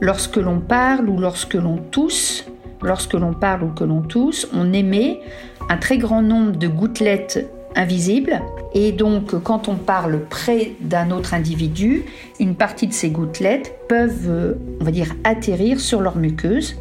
lorsque 0.00 0.36
l'on 0.36 0.60
parle 0.60 1.08
ou 1.08 1.18
lorsque 1.18 1.54
l'on 1.54 1.76
tousse. 1.76 2.44
Lorsque 2.82 3.14
l'on 3.14 3.34
parle 3.34 3.64
ou 3.64 3.68
que 3.68 3.82
l'on 3.82 4.02
tousse, 4.02 4.48
on 4.54 4.72
émet 4.72 5.20
un 5.68 5.76
très 5.78 5.98
grand 5.98 6.22
nombre 6.22 6.52
de 6.52 6.68
gouttelettes 6.68 7.50
invisibles. 7.74 8.40
Et 8.72 8.92
donc, 8.92 9.34
quand 9.42 9.68
on 9.68 9.74
parle 9.74 10.20
près 10.28 10.72
d'un 10.80 11.10
autre 11.10 11.34
individu, 11.34 12.04
une 12.38 12.54
partie 12.54 12.86
de 12.86 12.92
ces 12.92 13.10
gouttelettes 13.10 13.74
peuvent, 13.88 14.56
on 14.80 14.84
va 14.84 14.92
dire, 14.92 15.14
atterrir 15.24 15.80
sur 15.80 16.00
leur 16.00 16.16
muqueuse. 16.16 16.76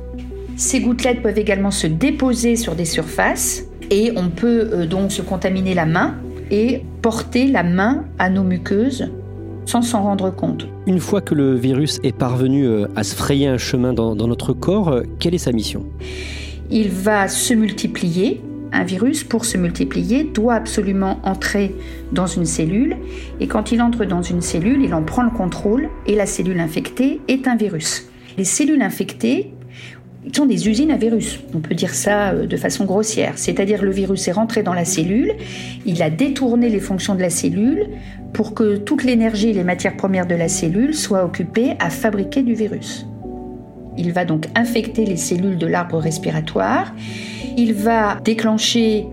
Ces 0.56 0.82
gouttelettes 0.82 1.22
peuvent 1.24 1.38
également 1.38 1.72
se 1.72 1.88
déposer 1.88 2.56
sur 2.56 2.75
des 2.75 2.86
surfaces 2.86 3.63
et 3.89 4.12
on 4.15 4.29
peut 4.29 4.70
euh, 4.74 4.86
donc 4.86 5.12
se 5.12 5.22
contaminer 5.22 5.74
la 5.74 5.86
main 5.86 6.15
et 6.50 6.84
porter 7.01 7.48
la 7.48 7.63
main 7.63 8.06
à 8.20 8.29
nos 8.29 8.44
muqueuses 8.44 9.10
sans 9.67 9.81
s'en 9.81 10.01
rendre 10.01 10.31
compte. 10.31 10.67
Une 10.88 11.00
fois 11.00 11.21
que 11.21 11.36
le 11.36 11.55
virus 11.55 12.00
est 12.01 12.15
parvenu 12.15 12.65
euh, 12.65 12.88
à 12.95 13.03
se 13.03 13.15
frayer 13.15 13.47
un 13.47 13.57
chemin 13.57 13.93
dans, 13.93 14.15
notre 14.15 14.53
corps, 14.53 14.89
euh, 14.89 15.03
quelle 15.19 15.36
est 15.36 15.39
sa 15.39 15.51
mission? 15.51 15.86
Il 16.71 16.89
va 16.89 17.27
se 17.27 17.53
multiplier. 17.53 18.41
Un 18.71 18.83
virus, 18.83 19.24
pour 19.24 19.45
se 19.45 19.57
multiplier, 19.57 20.24
doit 20.24 20.55
absolument 20.55 21.19
entrer 21.24 21.75
dans 22.12 22.27
une 22.27 22.45
cellule. 22.45 22.97
Et 23.39 23.47
quand 23.47 23.71
il 23.71 23.81
entre 23.81 24.05
dans 24.05 24.21
une 24.21 24.41
cellule, 24.41 24.81
il 24.81 24.93
en 24.93 25.03
prend 25.03 25.24
le 25.24 25.29
contrôle 25.29 25.89
et 26.05 26.15
la 26.15 26.25
cellule 26.25 26.59
infectée 26.59 27.21
est 27.27 27.47
un 27.47 27.55
virus. 27.55 28.09
Les 28.38 28.43
cellules 28.43 28.81
infectées 28.81 29.51
sont 30.36 30.46
des 30.46 30.67
usines 30.67 30.91
à 30.91 30.98
virus. 30.98 31.39
On 31.53 31.60
peut 31.60 31.75
dire 31.75 31.93
ça 31.93 32.31
euh, 32.31 32.46
de 32.46 32.57
façon 32.57 32.86
grossière. 32.86 33.34
C'est-à-dire 33.38 33.84
le 33.84 33.91
virus 33.91 34.27
est 34.27 34.31
rentré 34.31 34.63
dans 34.63 34.74
la 34.74 34.86
cellule, 34.86 35.34
il 35.86 36.01
a 36.01 36.10
détourné 36.10 36.69
les 36.69 36.79
fonctions 36.79 37.15
de 37.15 37.22
la 37.22 37.29
cellule 37.29 37.88
pour 38.34 38.53
que 38.53 38.77
toute 38.77 39.03
l'énergie 39.03 39.50
et 39.50 39.53
les 39.53 39.63
matières 39.63 39.96
premières 39.96 40.27
de 40.27 40.36
la 40.36 40.48
cellule 40.48 40.93
soient 40.93 41.24
occupées 41.24 41.74
à 41.79 41.89
fabriquer 41.89 42.43
du 42.43 42.53
virus. 42.53 43.07
Il 43.98 44.12
va 44.13 44.25
donc 44.25 44.48
infecter 44.55 45.05
les 45.05 45.17
cellules 45.17 45.57
de 45.57 45.65
l'arbre 45.65 45.98
respiratoire. 45.98 46.93
Il 47.57 47.74
va 47.74 48.19
déclencher 48.24 49.07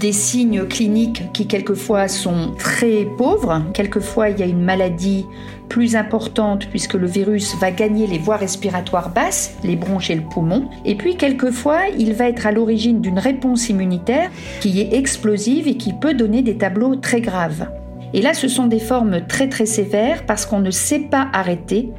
des 0.00 0.12
signes 0.12 0.66
cliniques 0.66 1.32
qui 1.32 1.46
quelquefois 1.46 2.08
sont 2.08 2.52
très 2.58 3.06
pauvres. 3.16 3.62
Quelquefois, 3.74 4.30
il 4.30 4.38
y 4.38 4.42
a 4.42 4.46
une 4.46 4.62
maladie 4.62 5.24
plus 5.68 5.96
importante 5.96 6.66
puisque 6.70 6.94
le 6.94 7.06
virus 7.06 7.56
va 7.56 7.70
gagner 7.70 8.06
les 8.06 8.18
voies 8.18 8.36
respiratoires 8.36 9.10
basses, 9.10 9.56
les 9.64 9.76
bronches 9.76 10.10
et 10.10 10.14
le 10.14 10.22
poumon. 10.22 10.68
Et 10.84 10.94
puis, 10.94 11.16
quelquefois, 11.16 11.80
il 11.98 12.14
va 12.14 12.28
être 12.28 12.46
à 12.46 12.52
l'origine 12.52 13.00
d'une 13.00 13.18
réponse 13.18 13.68
immunitaire 13.68 14.30
qui 14.60 14.80
est 14.80 14.94
explosive 14.94 15.68
et 15.68 15.76
qui 15.76 15.92
peut 15.92 16.14
donner 16.14 16.42
des 16.42 16.56
tableaux 16.56 16.96
très 16.96 17.20
graves. 17.20 17.68
Et 18.14 18.22
là, 18.22 18.34
ce 18.34 18.48
sont 18.48 18.66
des 18.66 18.78
formes 18.78 19.26
très 19.26 19.48
très 19.48 19.66
sévères 19.66 20.24
parce 20.26 20.46
qu'on 20.46 20.60
ne 20.60 20.70
sait 20.70 21.00
pas 21.00 21.28
arrêter 21.32 21.90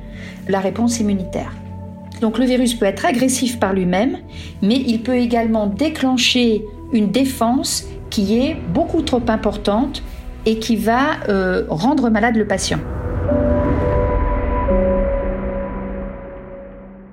la 0.47 0.59
réponse 0.59 0.99
immunitaire. 0.99 1.53
Donc 2.21 2.37
le 2.37 2.45
virus 2.45 2.73
peut 2.73 2.85
être 2.85 3.05
agressif 3.05 3.59
par 3.59 3.73
lui-même, 3.73 4.17
mais 4.61 4.75
il 4.75 5.01
peut 5.01 5.15
également 5.15 5.67
déclencher 5.67 6.63
une 6.91 7.11
défense 7.11 7.85
qui 8.09 8.39
est 8.39 8.55
beaucoup 8.73 9.01
trop 9.01 9.21
importante 9.27 10.03
et 10.45 10.59
qui 10.59 10.75
va 10.75 11.19
euh, 11.27 11.65
rendre 11.69 12.09
malade 12.09 12.35
le 12.35 12.47
patient. 12.47 12.79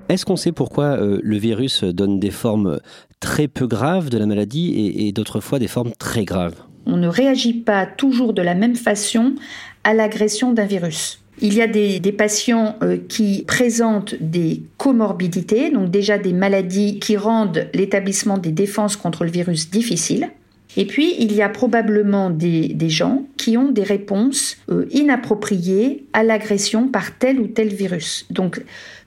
Est-ce 0.09 0.25
qu'on 0.25 0.37
sait 0.37 0.53
pourquoi 0.53 0.85
euh, 0.85 1.19
le 1.21 1.37
virus 1.37 1.83
donne 1.83 2.19
des 2.19 2.31
formes 2.31 2.79
très 3.19 3.47
peu 3.47 3.67
graves 3.67 4.09
de 4.09 4.17
la 4.17 4.25
maladie 4.25 4.71
et, 4.73 5.07
et 5.07 5.11
d'autres 5.11 5.41
fois 5.41 5.59
des 5.59 5.67
formes 5.67 5.91
très 5.99 6.23
graves? 6.23 6.55
On 6.85 6.95
ne 6.95 7.09
réagit 7.09 7.53
pas 7.53 7.85
toujours 7.85 8.33
de 8.33 8.41
la 8.41 8.55
même 8.55 8.75
façon 8.75 9.35
à 9.83 9.93
l'agression 9.93 10.53
d'un 10.53 10.65
virus. 10.65 11.19
Il 11.39 11.53
y 11.53 11.61
a 11.61 11.67
des, 11.67 11.99
patients 12.11 12.75
euh, 12.81 12.97
qui 13.07 13.43
présentent 13.45 14.15
des 14.19 14.63
comorbidités, 14.77 15.69
donc 15.69 15.91
déjà 15.91 16.17
des 16.17 16.33
maladies 16.33 16.99
qui 16.99 17.15
rendent 17.15 17.69
l'établissement 17.75 18.39
des 18.39 18.51
défenses 18.51 18.95
contre 18.95 19.23
le 19.23 19.29
virus 19.29 19.69
difficile. 19.69 20.29
Et 20.77 20.85
puis, 20.85 21.15
il 21.19 21.33
y 21.33 21.41
a 21.41 21.49
probablement 21.49 22.29
des, 22.29 22.75
gens 22.89 23.23
qui 23.37 23.57
ont 23.57 23.71
des 23.71 23.83
réponses 23.83 24.57
euh, 24.69 24.85
inappropriées 24.91 26.05
à 26.13 26.23
l'agression 26.23 26.87
par 26.87 27.17
tel 27.17 27.39
ou 27.39 27.47
tel 27.47 27.69
virus. 27.69 28.25
Donc, 28.29 28.61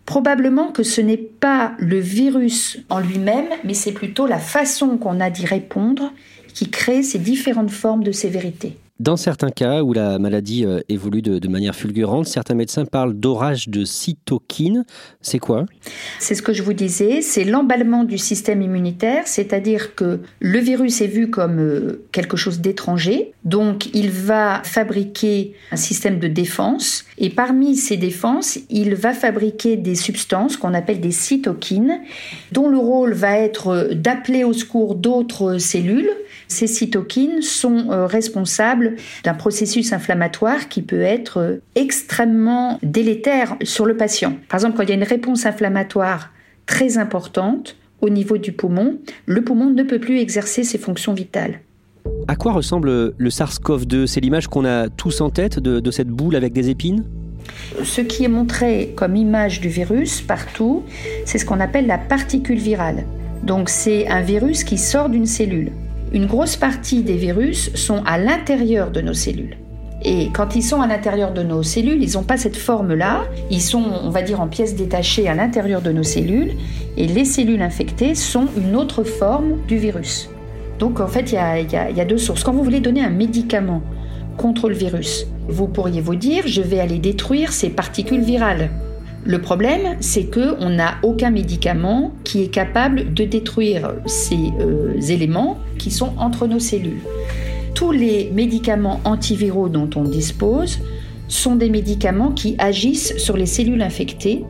probablement 0.06 0.72
que 0.72 0.82
ce 0.82 1.00
n'est 1.00 1.16
pas 1.16 1.74
le 1.78 1.98
virus 1.98 2.78
en 2.88 3.00
lui-même, 3.00 3.46
mais 3.64 3.74
c'est 3.74 3.92
plutôt 3.92 4.26
la 4.26 4.38
façon 4.38 4.98
qu'on 4.98 5.20
a 5.20 5.30
d'y 5.30 5.46
répondre 5.46 6.12
qui 6.54 6.70
crée 6.70 7.02
ces 7.02 7.18
différentes 7.18 7.70
formes 7.70 8.02
de 8.02 8.12
sévérité. 8.12 8.76
Dans 9.00 9.16
certains 9.16 9.48
cas 9.48 9.82
où 9.82 9.94
la 9.94 10.18
maladie 10.18 10.66
euh, 10.66 10.80
évolue 10.90 11.22
de, 11.22 11.48
manière 11.48 11.74
fulgurante, 11.74 12.26
certains 12.26 12.54
médecins 12.54 12.84
parlent 12.84 13.14
d'orage 13.14 13.70
de 13.70 13.86
cytokines. 13.86 14.84
C'est 15.22 15.38
quoi? 15.38 15.64
C'est 16.18 16.34
ce 16.34 16.42
que 16.42 16.52
je 16.52 16.62
vous 16.62 16.74
disais, 16.74 17.22
c'est 17.22 17.44
l'emballement 17.44 18.04
du 18.04 18.18
système 18.18 18.60
immunitaire, 18.60 19.26
c'est-à-dire 19.26 19.94
que 19.94 20.20
le 20.40 20.58
virus 20.58 21.00
est 21.00 21.06
vu 21.06 21.30
comme 21.30 21.60
euh, 21.60 22.04
quelque 22.12 22.36
chose 22.36 22.60
d'étranger, 22.60 23.32
donc 23.42 23.88
il 23.94 24.10
va 24.10 24.60
fabriquer 24.64 25.54
un 25.72 25.76
système 25.76 26.18
de 26.18 26.28
défense, 26.28 27.06
et 27.16 27.30
parmi 27.30 27.76
ces 27.76 27.96
défenses, 27.96 28.58
il 28.68 28.96
va 28.96 29.14
fabriquer 29.14 29.78
des 29.78 29.94
substances 29.94 30.58
qu'on 30.58 30.74
appelle 30.74 31.00
des 31.00 31.10
cytokines, 31.10 32.00
dont 32.52 32.68
le 32.68 32.76
rôle 32.76 33.14
va 33.14 33.38
être 33.38 33.94
d'appeler 33.94 34.44
au 34.44 34.52
secours 34.52 34.94
d'autres 34.94 35.56
cellules 35.56 36.10
ces 36.50 36.66
cytokines 36.66 37.42
sont 37.42 37.90
euh, 37.90 38.06
responsables 38.06 38.96
d'un 39.24 39.34
processus 39.34 39.92
inflammatoire 39.92 40.68
qui 40.68 40.82
peut 40.82 41.00
être 41.00 41.38
euh, 41.38 41.56
extrêmement 41.76 42.78
délétère 42.82 43.56
sur 43.62 43.86
le 43.86 43.96
patient. 43.96 44.34
Par 44.48 44.58
exemple, 44.58 44.76
quand 44.76 44.82
il 44.82 44.88
y 44.88 44.92
a 44.92 44.96
une 44.96 45.04
réponse 45.04 45.46
inflammatoire 45.46 46.30
très 46.66 46.98
importante 46.98 47.76
au 48.00 48.08
niveau 48.08 48.36
du 48.36 48.52
poumon, 48.52 48.98
le 49.26 49.42
poumon 49.42 49.70
ne 49.70 49.82
peut 49.84 50.00
plus 50.00 50.18
exercer 50.18 50.64
ses 50.64 50.78
fonctions 50.78 51.14
vitales. 51.14 51.60
À 52.26 52.34
quoi 52.34 52.52
ressemble 52.52 53.14
le 53.16 53.30
SARS-CoV-2 53.30 54.06
C'est 54.06 54.20
l'image 54.20 54.48
qu'on 54.48 54.64
a 54.64 54.88
tous 54.88 55.20
en 55.20 55.30
tête 55.30 55.60
de, 55.60 55.78
de 55.78 55.90
cette 55.90 56.08
boule 56.08 56.34
avec 56.34 56.52
des 56.52 56.68
épines? 56.68 57.04
Ce 57.84 58.00
qui 58.00 58.24
est 58.24 58.28
montré 58.28 58.92
comme 58.96 59.14
image 59.14 59.60
du 59.60 59.68
virus 59.68 60.20
partout, 60.20 60.82
c'est 61.24 61.38
ce 61.38 61.44
qu'on 61.44 61.60
appelle 61.60 61.86
la 61.86 61.98
particule 61.98 62.58
virale. 62.58 63.04
Donc 63.44 63.68
c'est 63.68 64.08
un 64.08 64.20
virus 64.20 64.64
qui 64.64 64.78
sort 64.78 65.08
d'une 65.08 65.26
cellule 65.26 65.70
une 66.12 66.26
grosse 66.26 66.56
partie 66.56 67.02
des 67.02 67.16
virus 67.16 67.74
sont 67.74 68.02
à 68.04 68.18
l'intérieur 68.18 68.90
de 68.90 69.00
nos 69.00 69.14
cellules. 69.14 69.56
Et 70.02 70.30
quand 70.32 70.56
ils 70.56 70.62
sont 70.62 70.80
à 70.80 70.86
l'intérieur 70.86 71.32
de 71.32 71.42
nos 71.42 71.62
cellules, 71.62 72.02
ils 72.02 72.14
n'ont 72.14 72.22
pas 72.22 72.36
cette 72.36 72.56
forme-là. 72.56 73.24
Ils 73.50 73.60
sont, 73.60 73.84
on 74.02 74.10
va 74.10 74.22
dire, 74.22 74.40
en 74.40 74.48
pièces 74.48 74.74
détachées 74.74 75.28
à 75.28 75.34
l'intérieur 75.34 75.82
de 75.82 75.92
nos 75.92 76.02
cellules. 76.02 76.52
Et 76.96 77.06
les 77.06 77.24
cellules 77.24 77.62
infectées 77.62 78.14
sont 78.14 78.46
une 78.56 78.76
autre 78.76 79.04
forme 79.04 79.58
du 79.68 79.76
virus. 79.76 80.30
Donc 80.78 81.00
en 81.00 81.06
fait, 81.06 81.32
il 81.32 81.34
y 81.34 82.00
a, 82.00 82.04
deux 82.04 82.18
sources. 82.18 82.42
Quand 82.42 82.52
vous 82.52 82.64
voulez 82.64 82.80
donner 82.80 83.04
un 83.04 83.10
médicament 83.10 83.82
contre 84.38 84.70
le 84.70 84.74
virus, 84.74 85.26
vous 85.48 85.68
pourriez 85.68 86.00
vous 86.00 86.16
dire, 86.16 86.44
je 86.46 86.62
vais 86.62 86.80
aller 86.80 86.98
détruire 86.98 87.52
ces 87.52 87.68
particules 87.68 88.22
virales. 88.22 88.70
Le 89.24 89.40
problème, 89.40 89.96
c'est 90.00 90.30
qu'on 90.30 90.70
n'a 90.70 90.94
aucun 91.02 91.30
médicament 91.30 92.12
qui 92.24 92.42
est 92.42 92.48
capable 92.48 93.12
de 93.12 93.24
détruire 93.24 93.92
ces 94.06 94.50
euh, 94.60 94.98
éléments 95.00 95.58
qui 95.78 95.90
sont 95.90 96.12
entre 96.18 96.46
nos 96.46 96.58
cellules 96.58 97.00
tous 97.80 97.92
les 97.92 98.30
médicaments 98.30 99.00
antiviraux 99.04 99.70
dont 99.70 99.88
on 99.96 100.02
dispose 100.02 100.80
sont 101.28 101.56
des 101.56 101.70
médicaments 101.70 102.30
qui 102.30 102.54
agissent 102.58 103.16
sur 103.16 103.38
les 103.38 103.46
cellules 103.46 103.80
infectées 103.80 104.44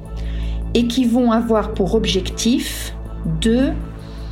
et 0.74 0.88
qui 0.88 1.04
vont 1.04 1.30
avoir 1.30 1.72
pour 1.72 1.94
objectif 1.94 2.92
de 3.40 3.68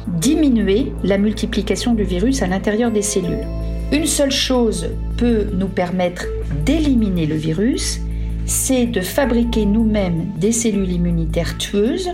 diminuer 0.08 0.92
la 1.04 1.16
multiplication 1.16 1.94
du 1.94 2.02
virus 2.02 2.42
à 2.42 2.48
l'intérieur 2.48 2.90
des 2.90 3.02
cellules. 3.02 3.46
Une 3.92 4.06
seule 4.06 4.32
chose 4.32 4.88
peut 5.16 5.46
nous 5.52 5.68
permettre 5.68 6.26
d'éliminer 6.66 7.26
le 7.26 7.36
virus, 7.36 8.00
c'est 8.48 8.86
de 8.86 9.02
fabriquer 9.02 9.66
nous-mêmes 9.66 10.32
des 10.36 10.52
cellules 10.52 10.90
immunitaires 10.90 11.58
tueuses 11.58 12.10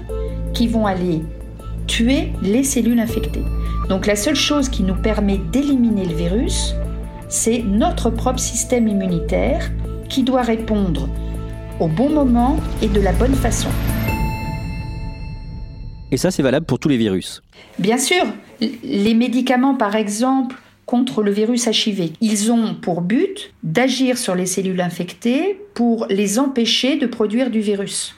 qui 0.52 0.66
vont 0.66 0.84
aller 0.84 1.22
tuer 1.86 2.32
les 2.42 2.64
cellules 2.64 2.98
infectées. 2.98 3.44
Donc 3.88 4.06
la 4.06 4.16
seule 4.16 4.34
chose 4.34 4.68
qui 4.68 4.82
nous 4.82 4.96
permet 4.96 5.38
d'éliminer 5.52 6.04
le 6.04 6.14
virus, 6.14 6.74
c'est 7.28 7.62
notre 7.62 8.10
propre 8.10 8.40
système 8.40 8.88
immunitaire 8.88 9.70
qui 10.08 10.24
doit 10.24 10.42
répondre 10.42 11.08
au 11.78 11.86
bon 11.86 12.10
moment 12.10 12.56
et 12.82 12.88
de 12.88 13.00
la 13.00 13.12
bonne 13.12 13.34
façon. 13.34 13.68
Et 16.10 16.16
ça, 16.16 16.30
c'est 16.30 16.42
valable 16.42 16.66
pour 16.66 16.78
tous 16.78 16.88
les 16.88 16.96
virus? 16.96 17.42
Bien 17.78 17.98
sûr. 17.98 18.24
Les 18.60 19.14
médicaments, 19.14 19.74
par 19.74 19.94
exemple, 19.96 20.56
contre 20.86 21.22
le 21.22 21.30
virus 21.30 21.66
HIV, 21.66 22.12
ils 22.20 22.52
ont 22.52 22.74
pour 22.74 23.00
but 23.00 23.52
d'agir 23.62 24.18
sur 24.18 24.34
les 24.34 24.46
cellules 24.46 24.80
infectées 24.80 25.58
pour 25.74 26.06
les 26.10 26.38
empêcher 26.38 26.96
de 26.96 27.06
produire 27.06 27.50
du 27.50 27.60
virus. 27.60 28.14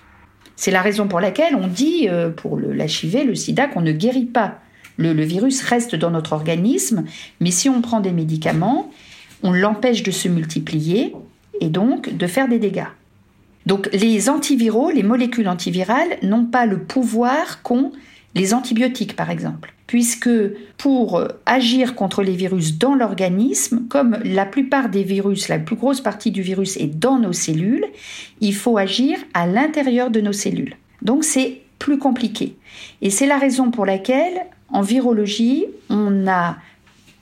C'est 0.56 0.70
la 0.70 0.82
raison 0.82 1.06
pour 1.06 1.20
laquelle 1.20 1.54
on 1.54 1.68
dit 1.68 2.08
euh, 2.08 2.30
pour 2.30 2.58
l'HIV, 2.58 3.26
le 3.26 3.35
sida, 3.35 3.66
qu'on 3.66 3.82
ne 3.82 3.92
guérit 3.92 4.25
pas 4.25 4.61
le, 4.96 5.12
virus 5.23 5.62
reste 5.62 5.94
dans 5.94 6.11
notre 6.11 6.32
organisme, 6.32 7.04
mais 7.40 7.50
si 7.50 7.68
on 7.68 7.82
prend 7.82 8.00
des 8.00 8.12
médicaments, 8.12 8.90
on 9.42 9.52
l'empêche 9.52 10.02
de 10.02 10.11
se 10.11 10.28
multiplier 10.28 11.14
et 11.61 11.68
donc 11.68 12.16
de 12.16 12.26
faire 12.26 12.49
des 12.49 12.58
dégâts. 12.58 12.88
Donc 13.66 13.88
les 13.92 14.30
antiviraux, 14.30 14.90
les 14.90 15.02
molécules 15.02 15.49
antivirales 15.49 16.18
n'ont 16.23 16.46
pas 16.46 16.66
le 16.66 16.78
pouvoir 16.78 17.62
qu'ont 17.62 17.92
les 18.37 18.52
antibiotiques 18.52 19.16
par 19.16 19.31
exemple, 19.31 19.73
puisque 19.87 20.31
pour 20.76 21.23
agir 21.47 21.95
contre 21.95 22.23
les 22.23 22.37
virus 22.37 22.78
dans 22.78 22.95
l'organisme, 22.95 23.87
comme 23.88 24.19
la 24.25 24.45
plupart 24.45 24.90
des 24.90 25.02
virus, 25.02 25.49
la 25.49 25.59
plus 25.59 25.75
grosse 25.75 26.02
partie 26.02 26.31
du 26.31 26.43
virus 26.43 26.76
est 26.76 26.87
dans 26.99 27.19
nos 27.19 27.33
cellules, 27.33 27.87
il 28.40 28.55
faut 28.55 28.76
agir 28.76 29.19
à 29.33 29.47
l'intérieur 29.47 30.11
de 30.11 30.21
nos 30.21 30.35
cellules. 30.35 30.76
Donc 31.00 31.25
c'est 31.25 31.62
plus 31.78 31.99
compliqué. 31.99 32.57
Et 33.00 33.11
c'est 33.11 33.26
la 33.26 33.38
raison 33.38 33.71
pour 33.71 33.87
laquelle 33.87 34.47
en 34.69 34.83
virologie, 34.83 35.64
on 35.88 36.28
a 36.28 36.57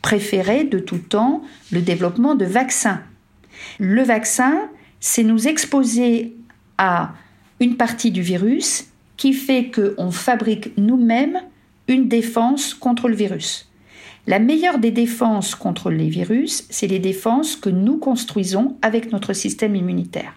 préféré 0.03 0.65
de 0.65 0.81
tout 0.81 0.99
temps 0.99 1.43
le 1.71 1.81
développement 1.81 2.35
de 2.35 2.45
vaccins. 2.45 3.01
Le 3.79 4.03
vaccin, 4.03 4.69
c'est 4.99 5.23
nous 5.23 5.47
exposer 5.47 6.35
à 6.77 7.13
une 7.61 7.77
partie 7.77 8.11
du 8.11 8.21
virus 8.21 8.89
qui 9.17 9.33
fait 9.33 9.71
qu'on 9.71 10.11
fabrique 10.11 10.77
nous-mêmes 10.77 11.41
une 11.89 12.09
défense 12.09 12.75
contre 12.75 13.09
le 13.09 13.15
virus. 13.15 13.71
La 14.27 14.39
meilleure 14.39 14.79
des 14.79 14.91
défenses 14.91 15.55
contre 15.55 15.91
les 15.91 16.09
virus, 16.09 16.67
c'est 16.71 16.87
les 16.87 16.99
défenses 16.99 17.57
que 17.57 17.69
nous 17.69 17.99
construisons 17.99 18.77
avec 18.81 19.13
notre 19.13 19.35
système 19.35 19.77
immunitaire. 19.77 20.33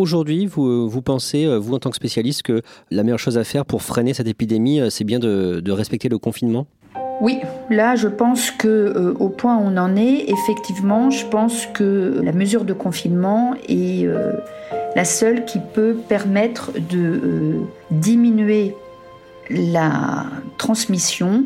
Aujourd'hui, 0.00 0.46
vous, 0.46 1.02
pensez, 1.02 1.44
euh, 1.44 1.58
vous 1.58 1.74
en 1.74 1.78
tant 1.78 1.90
que 1.90 1.96
spécialiste, 1.96 2.42
que 2.42 2.62
la 2.90 3.02
meilleure 3.02 3.18
chose 3.18 3.36
à 3.36 3.44
faire 3.44 3.66
pour 3.66 3.82
freiner 3.82 4.14
cette 4.14 4.28
épidémie, 4.28 4.80
euh, 4.80 4.88
c'est 4.88 5.04
bien 5.04 5.18
de, 5.18 5.70
respecter 5.70 6.08
le 6.08 6.16
confinement? 6.16 6.66
Oui, 7.20 7.40
là 7.68 7.96
je 7.96 8.08
pense 8.08 8.50
que 8.50 8.68
euh, 8.68 9.14
au 9.18 9.28
point 9.28 9.56
où 9.56 9.62
on 9.62 9.76
en 9.76 9.96
est, 9.96 10.28
effectivement, 10.28 11.10
je 11.10 11.26
pense 11.26 11.66
que 11.66 12.20
la 12.22 12.32
mesure 12.32 12.64
de 12.64 12.72
confinement 12.72 13.54
est 13.68 14.08
la 14.96 15.04
seule 15.04 15.44
qui 15.44 15.58
peut 15.58 15.96
permettre 16.08 16.72
de 16.72 17.60
diminuer 17.90 18.74
la 19.50 20.26
transmission. 20.58 21.44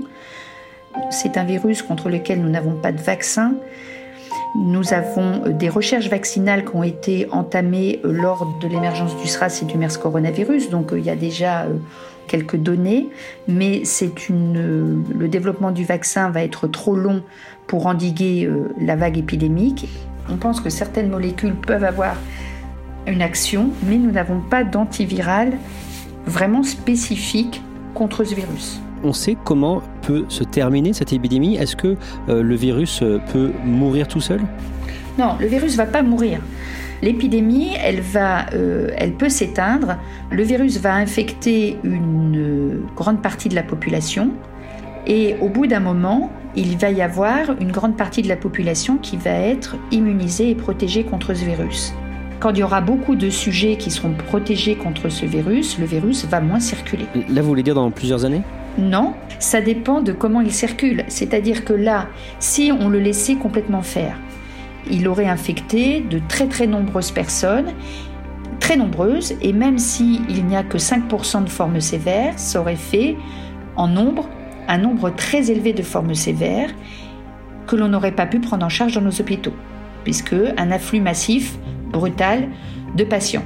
C'est 1.11 1.37
un 1.37 1.45
virus 1.45 1.83
contre 1.83 2.09
lequel 2.09 2.41
nous 2.41 2.51
n'avons 2.51 2.75
pas 2.75 2.93
de 2.93 3.01
vaccin. 3.01 3.55
Nous 4.55 4.95
avons 4.95 5.45
euh, 5.47 5.49
des 5.51 5.69
recherches 5.69 6.09
vaccinales 6.09 6.65
qui 6.65 6.77
ont 6.77 6.85
été 6.85 7.29
entamées 7.33 8.01
euh, 8.05 8.13
lors 8.13 8.47
de 8.61 8.69
l'émergence 8.69 9.17
du 9.17 9.27
SRAS 9.27 9.61
et 9.63 9.65
du 9.65 9.77
MERS 9.77 9.99
coronavirus, 9.99 10.71
donc 10.71 10.93
euh, 10.93 10.99
il 10.99 11.05
y 11.05 11.11
a 11.11 11.17
déjà 11.17 11.67
quelques 12.27 12.57
données, 12.57 13.09
mais 13.49 13.85
c'est 13.85 14.29
une, 14.29 15.05
le 15.17 15.29
développement 15.29 15.71
du 15.71 15.85
vaccin 15.85 16.31
va 16.31 16.43
être 16.43 16.67
trop 16.67 16.97
long 16.97 17.23
pour 17.67 17.87
endiguer 17.87 18.49
la 18.81 18.97
vague 18.97 19.17
épidémique. 19.19 19.89
On 20.29 20.37
pense 20.37 20.61
que 20.61 20.71
certaines 20.71 21.11
molécules 21.11 21.55
peuvent 21.55 21.85
avoir 21.85 22.17
une 23.07 23.23
action, 23.23 23.71
mais 23.87 23.97
nous 23.97 24.11
n'avons 24.11 24.41
pas 24.41 24.65
d'antiviral 24.65 25.53
vraiment 26.27 26.63
spécifique 26.63 27.63
contre 27.95 28.25
ce 28.25 28.35
virus 28.35 28.81
on 29.05 29.13
sait 29.13 29.37
comment 29.45 29.83
peut 30.03 30.25
se 30.29 30.43
terminer 30.43 30.93
cette 30.93 31.13
épidémie 31.13 31.57
Est-ce 31.57 31.77
que 31.77 31.97
euh, 32.29 32.43
le 32.43 32.55
virus 32.57 33.03
euh, 33.03 33.21
peut 33.33 33.53
mourir 33.65 34.09
tout 34.09 34.21
seul? 34.21 34.41
Non, 35.19 35.37
le 35.39 35.47
virus 35.47 35.73
ne 35.73 35.77
va 35.77 35.87
pas 35.87 36.03
mourir. 36.03 36.41
L'épidémie, 37.05 37.73
elle, 37.83 38.01
va, 38.01 38.47
euh, 38.55 38.89
elle 38.97 39.13
peut 39.13 39.29
s'éteindre. 39.29 39.99
Le 40.31 40.43
virus 40.43 40.81
va 40.81 40.95
infecter 40.95 41.77
une 41.85 42.81
grande 42.97 43.21
partie 43.21 43.51
de 43.51 43.55
la 43.55 43.63
population. 43.63 44.31
Et 45.07 45.37
au 45.43 45.51
bout 45.51 45.67
d'un 45.67 45.81
moment, 45.81 46.31
il 46.57 46.79
va 46.79 46.91
y 46.91 47.03
avoir 47.03 47.61
une 47.61 47.73
grande 47.73 47.99
partie 47.99 48.23
de 48.23 48.29
la 48.29 48.37
population 48.37 48.97
qui 48.97 49.19
va 49.19 49.33
être 49.33 49.77
immunisée 49.91 50.49
et 50.49 50.55
protégée 50.55 51.05
contre 51.05 51.35
ce 51.35 51.45
virus. 51.45 51.93
Quand 52.41 52.53
il 52.53 52.61
y 52.61 52.63
aura 52.63 52.81
beaucoup 52.81 53.17
de 53.17 53.29
sujets 53.29 53.77
qui 53.77 53.91
seront 53.91 54.15
protégés 54.15 54.75
contre 54.75 55.11
ce 55.11 55.27
virus, 55.27 55.79
le 55.79 55.85
virus 55.85 56.25
va 56.25 56.41
moins 56.41 56.59
circuler. 56.59 57.05
Là, 57.29 57.43
vous 57.43 57.49
voulez 57.49 57.63
dire 57.63 57.75
dans 57.75 57.91
plusieurs 57.91 58.25
années? 58.25 58.41
Non, 58.79 59.13
ça 59.41 59.61
dépend 59.61 60.01
de 60.01 60.13
comment 60.13 60.41
il 60.41 60.53
circule. 60.53 61.05
C'est-à-dire 61.09 61.67
que 61.67 61.75
là, 61.75 62.07
si 62.39 62.73
on 62.73 62.89
le 62.89 62.99
laissait 62.99 63.35
complètement 63.35 63.83
faire, 63.83 64.17
il 64.91 65.09
aurait 65.09 65.29
infecté 65.29 66.01
de 66.01 66.21
très 66.29 66.47
très 66.47 66.67
nombreuses 66.67 67.11
personnes, 67.11 67.73
très 68.61 68.77
nombreuses, 68.77 69.35
et 69.43 69.53
même 69.53 69.79
s'il 69.79 70.45
n'y 70.47 70.57
a 70.57 70.63
que 70.63 70.79
5% 70.79 71.45
de 71.45 71.49
formes 71.49 71.81
sévères, 71.81 72.39
ça 72.39 72.61
aurait 72.61 72.77
fait 72.77 73.17
en 73.77 73.89
nombre 73.89 74.29
un 74.69 74.79
nombre 74.79 75.11
très 75.11 75.51
élevé 75.51 75.73
de 75.73 75.83
formes 75.83 76.15
sévères 76.15 76.71
que 77.67 77.77
l'on 77.77 77.89
n'aurait 77.89 78.13
pas 78.13 78.27
pu 78.27 78.41
prendre 78.41 78.65
en 78.65 78.69
charge 78.69 78.95
dans 78.95 79.01
nos 79.01 79.21
hôpitaux, 79.21 79.55
puisque 80.05 80.35
un 80.57 80.71
afflux 80.71 81.01
massif, 81.01 81.59
brutal, 81.91 82.49
de 82.97 83.05
patients. 83.05 83.45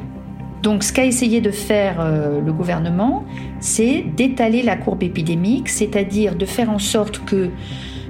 Donc 0.62 0.82
ce 0.82 0.92
qu'a 0.92 1.04
essayé 1.04 1.40
de 1.40 1.50
faire 1.50 2.00
euh, 2.00 2.40
le 2.40 2.52
gouvernement, 2.52 3.24
c'est 3.60 4.04
d'étaler 4.16 4.62
la 4.62 4.76
courbe 4.76 5.02
épidémique, 5.02 5.68
c'est-à-dire 5.68 6.34
de 6.34 6.46
faire 6.46 6.70
en 6.70 6.78
sorte 6.78 7.24
que 7.24 7.50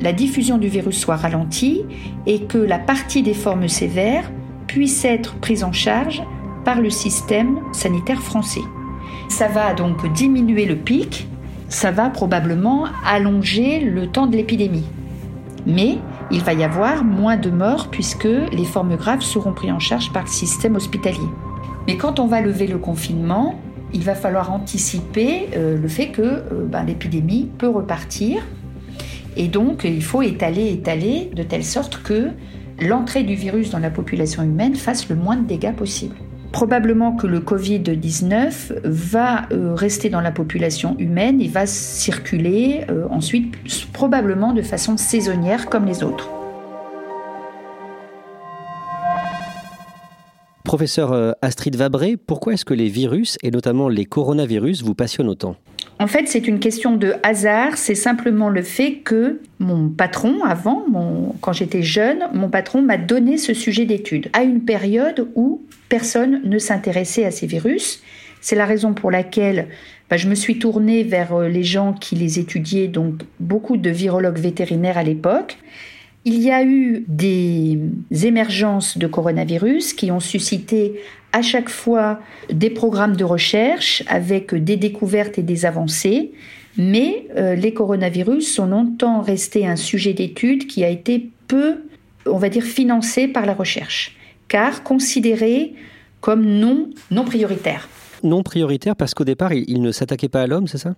la 0.00 0.12
diffusion 0.12 0.58
du 0.58 0.68
virus 0.68 0.98
soit 0.98 1.16
ralentie 1.16 1.82
et 2.26 2.42
que 2.42 2.58
la 2.58 2.78
partie 2.78 3.22
des 3.22 3.34
formes 3.34 3.68
sévères 3.68 4.30
puisse 4.66 5.04
être 5.04 5.37
prise 5.37 5.64
en 5.64 5.72
charge 5.72 6.22
par 6.64 6.80
le 6.80 6.90
système 6.90 7.61
sanitaire 7.72 8.22
français. 8.22 8.62
Ça 9.28 9.48
va 9.48 9.74
donc 9.74 10.11
diminuer 10.12 10.66
le 10.66 10.76
pic, 10.76 11.26
ça 11.68 11.90
va 11.90 12.11
probablement 12.11 12.87
allonger 13.04 13.80
le 13.80 14.06
temps 14.06 14.26
de 14.26 14.37
l'épidémie. 14.37 14.87
Mais 15.66 15.98
il 16.30 16.42
va 16.42 16.52
y 16.52 16.64
avoir 16.64 17.04
moins 17.04 17.37
de 17.37 17.50
morts 17.50 17.88
puisque 17.90 18.28
les 18.52 18.64
formes 18.64 18.96
graves 18.96 19.22
seront 19.22 19.52
prises 19.52 19.72
en 19.72 19.78
charge 19.78 20.12
par 20.12 20.24
le 20.24 20.28
système 20.28 20.76
hospitalier. 20.76 21.18
Mais 21.87 21.96
quand 21.96 22.20
on 22.20 22.26
va 22.26 22.40
lever 22.40 22.66
le 22.66 22.78
confinement, 22.78 23.58
il 23.92 24.04
va 24.04 24.14
falloir 24.14 24.52
anticiper 24.52 25.48
euh, 25.56 25.78
le 25.78 25.88
fait 25.88 26.08
que 26.08 26.22
euh, 26.22 26.66
ben, 26.66 26.84
l'épidémie 26.84 27.48
peut 27.56 27.68
repartir. 27.68 28.42
Et 29.38 29.46
donc, 29.46 29.85
il 29.85 30.03
faut 30.03 30.20
étaler, 30.20 30.72
étaler, 30.72 31.31
de 31.33 31.44
telle 31.44 31.64
sorte 31.64 32.03
que 32.03 32.31
l'entrée 32.81 33.22
du 33.22 33.37
virus 33.37 33.70
dans 33.70 33.79
la 33.79 33.90
population 33.90 34.42
humaine 34.42 34.74
fasse 34.74 35.09
le 35.09 35.14
moins 35.14 35.37
de 35.37 35.46
dégâts 35.46 35.74
possible. 35.74 36.16
probablement 36.51 37.14
que 37.14 37.27
le 37.27 37.40
Covid-19 37.40 38.81
va 38.83 39.46
euh, 39.53 39.74
rester 39.74 40.09
dans 40.09 40.22
la 40.22 40.33
population 40.33 40.96
humaine 40.98 41.42
et 41.42 41.46
va 41.46 41.66
circuler 41.66 42.87
euh, 42.88 43.07
ensuite 43.11 43.55
probablement 43.92 44.55
de 44.55 44.62
façon 44.62 44.96
saisonnière 44.96 45.68
comme 45.68 45.85
les 45.85 46.03
autres. 46.03 46.31
Professeur 50.64 51.12
euh, 51.12 51.33
Astrid 51.42 51.77
Vabré, 51.77 52.16
pourquoi 52.16 52.55
est-ce 52.55 52.64
que 52.64 52.74
les 52.74 52.88
virus, 52.88 53.37
et 53.42 53.51
notamment 53.51 53.90
les 53.90 54.07
coronavirus, 54.07 54.83
vous 54.83 54.94
passionnent 54.94 55.29
autant? 55.29 55.57
En 56.00 56.06
fait, 56.06 56.28
c'est 56.28 56.46
une 56.46 56.61
question 56.61 56.96
de 56.96 57.14
hasard. 57.22 57.76
C'est 57.76 57.94
simplement 57.94 58.48
le 58.48 58.62
fait 58.62 58.98
que 58.98 59.40
mon 59.58 59.88
patron, 59.88 60.44
avant, 60.44 60.84
quand 61.40 61.52
j'étais 61.52 61.82
jeune, 61.82 62.28
mon 62.32 62.48
patron 62.48 62.82
m'a 62.82 62.96
donné 62.96 63.37
ce 63.37 63.52
sujet 63.52 63.84
d'étude 63.84 64.30
à 64.32 64.42
une 64.42 64.64
période 64.64 65.28
où 65.34 65.62
personne 65.88 66.40
ne 66.44 66.58
s'intéressait 66.58 67.24
à 67.24 67.30
ces 67.30 67.46
virus. 67.46 68.02
C'est 68.40 68.54
la 68.54 68.66
raison 68.66 68.94
pour 68.94 69.11
laquelle 69.11 69.66
bah, 70.08 70.16
je 70.16 70.28
me 70.28 70.37
suis 70.37 70.58
tournée 70.58 71.02
vers 71.02 71.34
euh, 71.34 71.48
les 71.48 71.64
gens 71.64 71.92
qui 71.92 72.14
les 72.14 72.38
étudiaient, 72.38 72.88
donc 72.88 73.22
beaucoup 73.40 73.76
de 73.76 73.90
virologues 73.90 74.38
vétérinaires 74.38 74.96
à 74.96 75.02
l'époque. 75.02 75.58
Il 76.24 76.40
y 76.40 76.50
a 76.50 76.62
eu 76.64 77.04
des 77.09 77.78
émergences 78.24 78.98
de 78.98 79.07
coronavirus 79.07 79.92
qui 79.92 80.11
ont 80.11 80.20
suscité 80.20 81.00
à 81.33 81.42
chaque 81.42 81.68
fois 81.68 82.20
des 82.50 82.70
programmes 82.70 83.16
de 83.16 83.24
recherche 83.24 84.02
avec 84.09 84.54
des 84.54 84.76
découvertes 84.76 85.38
et 85.38 85.42
des 85.42 85.64
avancées, 85.64 86.33
mais 86.76 87.26
euh, 87.37 87.54
les 87.54 87.72
coronavirus 87.72 88.54
sont 88.54 88.66
longtemps 88.66 89.20
restés 89.20 89.66
un 89.66 89.76
sujet 89.76 90.12
d'étude 90.12 90.66
qui 90.66 90.85
a 90.85 90.88
été 90.88 91.31
peu, 91.46 91.85
on 92.26 92.38
va 92.38 92.48
dire, 92.48 92.64
financé 92.64 93.28
par 93.28 93.46
la 93.46 93.54
recherche, 93.54 94.16
car 94.48 94.83
considéré 94.83 95.74
comme 96.20 96.44
non, 96.44 96.90
non 97.11 97.24
prioritaire. 97.24 97.88
Non 98.22 98.42
prioritaire 98.42 98.96
parce 98.96 99.14
qu'au 99.14 99.24
départ, 99.24 99.52
il, 99.52 99.81
ne 99.81 99.92
s'attaquait 99.92 100.28
pas 100.28 100.42
à 100.42 100.46
l'homme, 100.46 100.66
c'est 100.66 100.78
ça? 100.78 100.94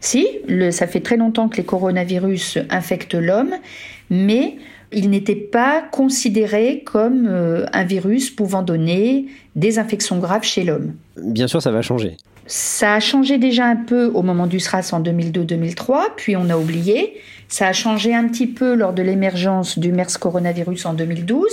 Si, 0.00 0.26
ça 0.70 0.86
fait 0.86 1.00
très 1.00 1.16
longtemps 1.16 1.48
que 1.48 1.56
les 1.56 1.64
coronavirus 1.64 2.58
infectent 2.70 3.14
l'homme, 3.14 3.54
mais 4.10 4.56
il 4.92 5.10
n'était 5.10 5.36
pas 5.36 5.82
considéré 5.82 6.82
comme 6.84 7.26
euh, 7.26 7.64
un 7.72 7.84
virus 7.84 8.30
pouvant 8.30 8.62
donner 8.62 9.26
des 9.56 9.78
infections 9.78 10.18
graves 10.18 10.44
chez 10.44 10.64
l'homme. 10.64 10.94
Bien 11.16 11.46
sûr, 11.46 11.62
ça 11.62 11.70
va 11.70 11.82
changer. 11.82 12.16
Ça 12.46 12.94
a 12.94 13.00
changé 13.00 13.38
déjà 13.38 13.66
un 13.66 13.76
peu 13.76 14.06
au 14.06 14.22
moment 14.22 14.46
du 14.46 14.60
SRAS 14.60 14.90
en 14.92 15.00
2002-2003, 15.00 16.14
puis 16.16 16.36
on 16.36 16.50
a 16.50 16.56
oublié. 16.56 17.14
Ça 17.48 17.68
a 17.68 17.72
changé 17.72 18.14
un 18.14 18.26
petit 18.28 18.46
peu 18.46 18.74
lors 18.74 18.92
de 18.92 19.02
l'émergence 19.02 19.78
du 19.78 19.92
MERS 19.92 20.18
coronavirus 20.18 20.86
en 20.86 20.94
2012, 20.94 21.46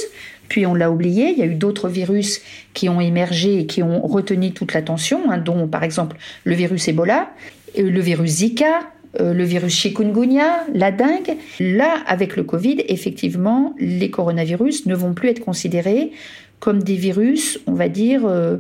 puis 0.50 0.66
on 0.66 0.74
l'a 0.74 0.92
oublié. 0.92 1.30
Il 1.30 1.38
y 1.38 1.44
a 1.44 1.46
eu 1.46 1.56
d'autres 1.56 1.88
virus 1.88 2.42
qui 2.74 2.90
ont 2.90 3.00
émergé 3.00 3.60
et 3.60 3.66
qui 3.66 3.82
ont 3.82 4.06
retenu 4.06 4.52
toute 4.52 4.74
l'attention, 4.74 5.32
hein, 5.32 5.38
dont 5.38 5.68
par 5.68 5.84
exemple 5.84 6.18
le 6.44 6.56
virus 6.56 6.88
Ebola, 6.88 7.30
le 7.78 8.00
virus 8.02 8.32
Zika, 8.32 8.82
euh, 9.20 9.34
le 9.34 9.44
virus 9.44 9.74
chikungunya, 9.74 10.66
la 10.74 10.92
dengue. 10.92 11.36
Là, 11.60 11.96
avec 12.06 12.36
le 12.36 12.44
Covid, 12.44 12.84
effectivement, 12.88 13.74
les 13.80 14.12
coronavirus 14.12 14.86
ne 14.86 14.96
vont 14.96 15.14
plus 15.14 15.30
être 15.30 15.44
considérés 15.44 16.12
comme 16.60 16.84
des 16.84 16.96
virus, 16.96 17.60
on 17.66 17.74
va 17.74 17.90
dire, 17.90 18.26
euh, 18.26 18.58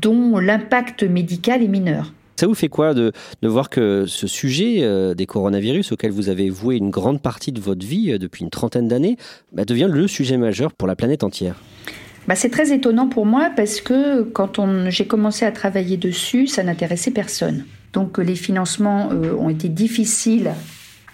dont 0.00 0.38
l'impact 0.38 1.02
médical 1.02 1.62
est 1.62 1.68
mineur. 1.68 2.12
Ça 2.40 2.46
vous 2.46 2.54
fait 2.54 2.70
quoi 2.70 2.94
de, 2.94 3.12
voir 3.42 3.68
que 3.68 4.06
ce 4.06 4.26
sujet 4.26 4.78
euh, 4.80 5.12
des 5.12 5.26
coronavirus, 5.26 5.92
auquel 5.92 6.10
vous 6.10 6.30
avez 6.30 6.48
voué 6.48 6.76
une 6.76 6.88
grande 6.88 7.20
partie 7.20 7.52
de 7.52 7.60
votre 7.60 7.84
vie 7.84 8.18
depuis 8.18 8.44
une 8.44 8.48
trentaine 8.48 8.88
d'années, 8.88 9.18
bah, 9.52 9.66
devient 9.66 9.90
le 9.92 10.08
sujet 10.08 10.38
majeur 10.38 10.72
pour 10.72 10.88
la 10.88 10.96
planète 10.96 11.22
entière? 11.22 11.56
Bah, 12.28 12.36
c'est 12.36 12.48
très 12.48 12.72
étonnant 12.72 13.08
pour 13.08 13.26
moi 13.26 13.50
parce 13.54 13.82
que 13.82 14.22
quand 14.22 14.58
j'ai 14.88 15.06
commencé 15.06 15.44
à 15.44 15.52
travailler 15.52 15.98
dessus, 15.98 16.46
ça 16.46 16.62
n'intéressait 16.62 17.10
personne. 17.10 17.66
Donc 17.92 18.16
les 18.16 18.36
financements 18.36 19.10
euh, 19.12 19.34
ont 19.34 19.50
été 19.50 19.68
difficiles 19.68 20.52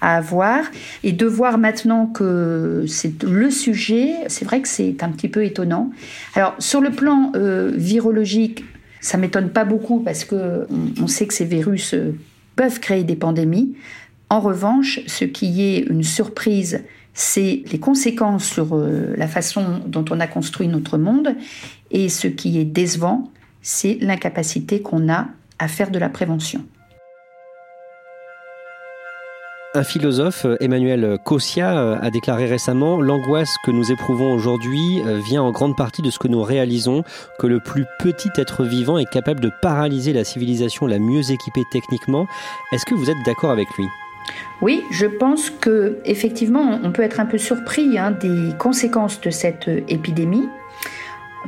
à 0.01 0.19
avoir. 0.19 0.63
Et 1.03 1.11
de 1.11 1.27
voir 1.27 1.59
maintenant 1.59 2.07
que 2.07 2.85
c'est 2.87 3.25
le 3.25 3.51
sujet, 3.51 4.13
c'est 4.29 4.45
vrai 4.45 4.61
que 4.61 4.69
c'est 4.69 5.03
un 5.03 5.09
petit 5.09 5.29
peu 5.29 5.45
étonnant. 5.45 5.91
Alors 6.37 6.55
sur 6.61 6.81
le 6.81 6.91
plan 6.91 7.33
euh, 7.35 7.73
virologique, 7.75 8.63
ça 9.07 9.19
m'étonne 9.19 9.51
pas 9.51 9.65
beaucoup 9.65 10.01
parce 10.01 10.25
que 10.25 10.67
on, 11.01 11.07
sait 11.07 11.29
que 11.29 11.35
ces 11.35 11.45
virus 11.45 11.95
euh, 11.95 12.19
peuvent 12.57 12.81
créer 12.81 13.05
des 13.05 13.15
pandémies. 13.15 13.77
En 14.31 14.41
revanche, 14.41 14.99
ce 15.07 15.25
qui 15.25 15.63
est 15.63 15.79
une 15.89 16.03
surprise, 16.03 16.83
c'est 17.15 17.63
les 17.71 17.79
conséquences 17.79 18.47
sur 18.47 18.77
la 18.77 19.29
façon 19.29 19.81
dont 19.87 20.05
on 20.11 20.19
a 20.19 20.27
construit 20.27 20.67
notre 20.67 20.99
monde. 20.99 21.37
Et 21.93 22.09
ce 22.09 22.27
qui 22.27 22.59
est 22.59 22.65
décevant, 22.65 23.31
c'est 23.63 23.97
l'incapacité 24.01 24.83
qu'on 24.83 25.09
a 25.09 25.29
à 25.61 25.69
faire 25.69 25.93
de 25.93 26.01
la 26.01 26.09
prévention. 26.09 26.65
Un 29.77 29.85
philosophe, 29.85 30.47
Emmanuel 30.61 31.19
Kossia, 31.23 31.99
a 32.01 32.11
déclaré 32.11 32.47
récemment 32.47 32.99
L'angoisse 32.99 33.55
que 33.63 33.71
nous 33.71 33.93
éprouvons 33.93 34.33
aujourd'hui 34.33 35.03
euh, 35.05 35.19
vient 35.19 35.43
en 35.43 35.51
grande 35.51 35.77
partie 35.77 36.01
de 36.01 36.11
ce 36.11 36.19
que 36.19 36.29
nous 36.29 36.43
réalisons, 36.43 37.05
que 37.39 37.47
le 37.47 37.61
plus 37.61 37.85
petit 37.99 38.31
être 38.39 38.65
vivant 38.65 38.97
est 38.97 39.05
capable 39.05 39.41
de 39.41 39.51
paralyser 39.61 40.15
la 40.15 40.25
civilisation 40.25 40.87
la 40.87 40.99
mieux 40.99 41.31
équipée 41.31 41.65
techniquement. 41.71 42.27
Est-ce 42.73 42.87
que 42.87 42.95
vous 42.95 43.11
êtes 43.11 43.19
d'accord 43.27 43.51
avec 43.51 43.69
lui? 43.77 43.85
Oui, 44.63 44.83
je 44.91 45.05
pense 45.05 45.51
que 45.51 45.99
effectivement, 46.07 46.81
on 46.83 46.91
peut 46.91 47.03
être 47.03 47.21
un 47.21 47.27
peu 47.27 47.37
surpris 47.37 47.99
hein, 47.99 48.13
des 48.13 48.55
conséquences 48.59 49.21
de 49.21 49.29
cette 49.29 49.69
euh, 49.69 49.83
épidémie 49.89 50.49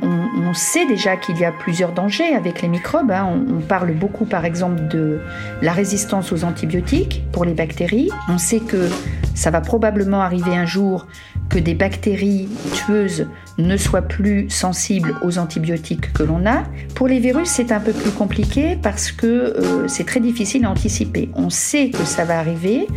on, 0.01 0.53
sait 0.53 0.87
déjà 0.87 1.15
qu'il 1.15 1.37
y 1.37 1.45
a 1.45 1.51
plusieurs 1.51 1.91
dangers 1.91 2.33
avec 2.35 2.61
les 2.61 2.67
microbes. 2.67 3.11
Hein. 3.11 3.43
On, 3.49 3.61
parle 3.61 3.93
beaucoup, 3.93 4.25
par 4.25 4.45
exemple, 4.45 4.87
de 4.87 5.19
la 5.61 5.73
résistance 5.73 6.31
aux 6.31 6.43
antibiotiques 6.43 7.23
pour 7.31 7.45
les 7.45 7.53
bactéries. 7.53 8.09
On 8.27 8.37
sait 8.37 8.59
que 8.59 8.89
ça 9.35 9.51
va 9.51 9.61
probablement 9.61 10.21
arriver 10.21 10.55
un 10.55 10.65
jour 10.65 11.07
que 11.49 11.59
des 11.59 11.73
bactéries 11.73 12.47
tueuses 12.73 13.27
ne 13.57 13.75
soient 13.75 14.01
plus 14.01 14.49
sensibles 14.49 15.15
aux 15.21 15.37
antibiotiques 15.37 16.13
que 16.13 16.23
l'on 16.23 16.45
a. 16.45 16.63
Pour 16.95 17.07
les 17.07 17.19
virus, 17.19 17.49
c'est 17.49 17.71
un 17.71 17.79
peu 17.79 17.91
plus 17.91 18.11
compliqué 18.11 18.77
parce 18.81 19.11
que 19.11 19.27
euh, 19.27 19.87
c'est 19.87 20.05
très 20.05 20.19
difficile 20.19 20.65
à 20.65 20.69
anticiper. 20.69 21.29
On 21.35 21.49
sait 21.49 21.89
que 21.89 22.03
ça 22.05 22.25
va 22.25 22.39
arriver 22.39 22.87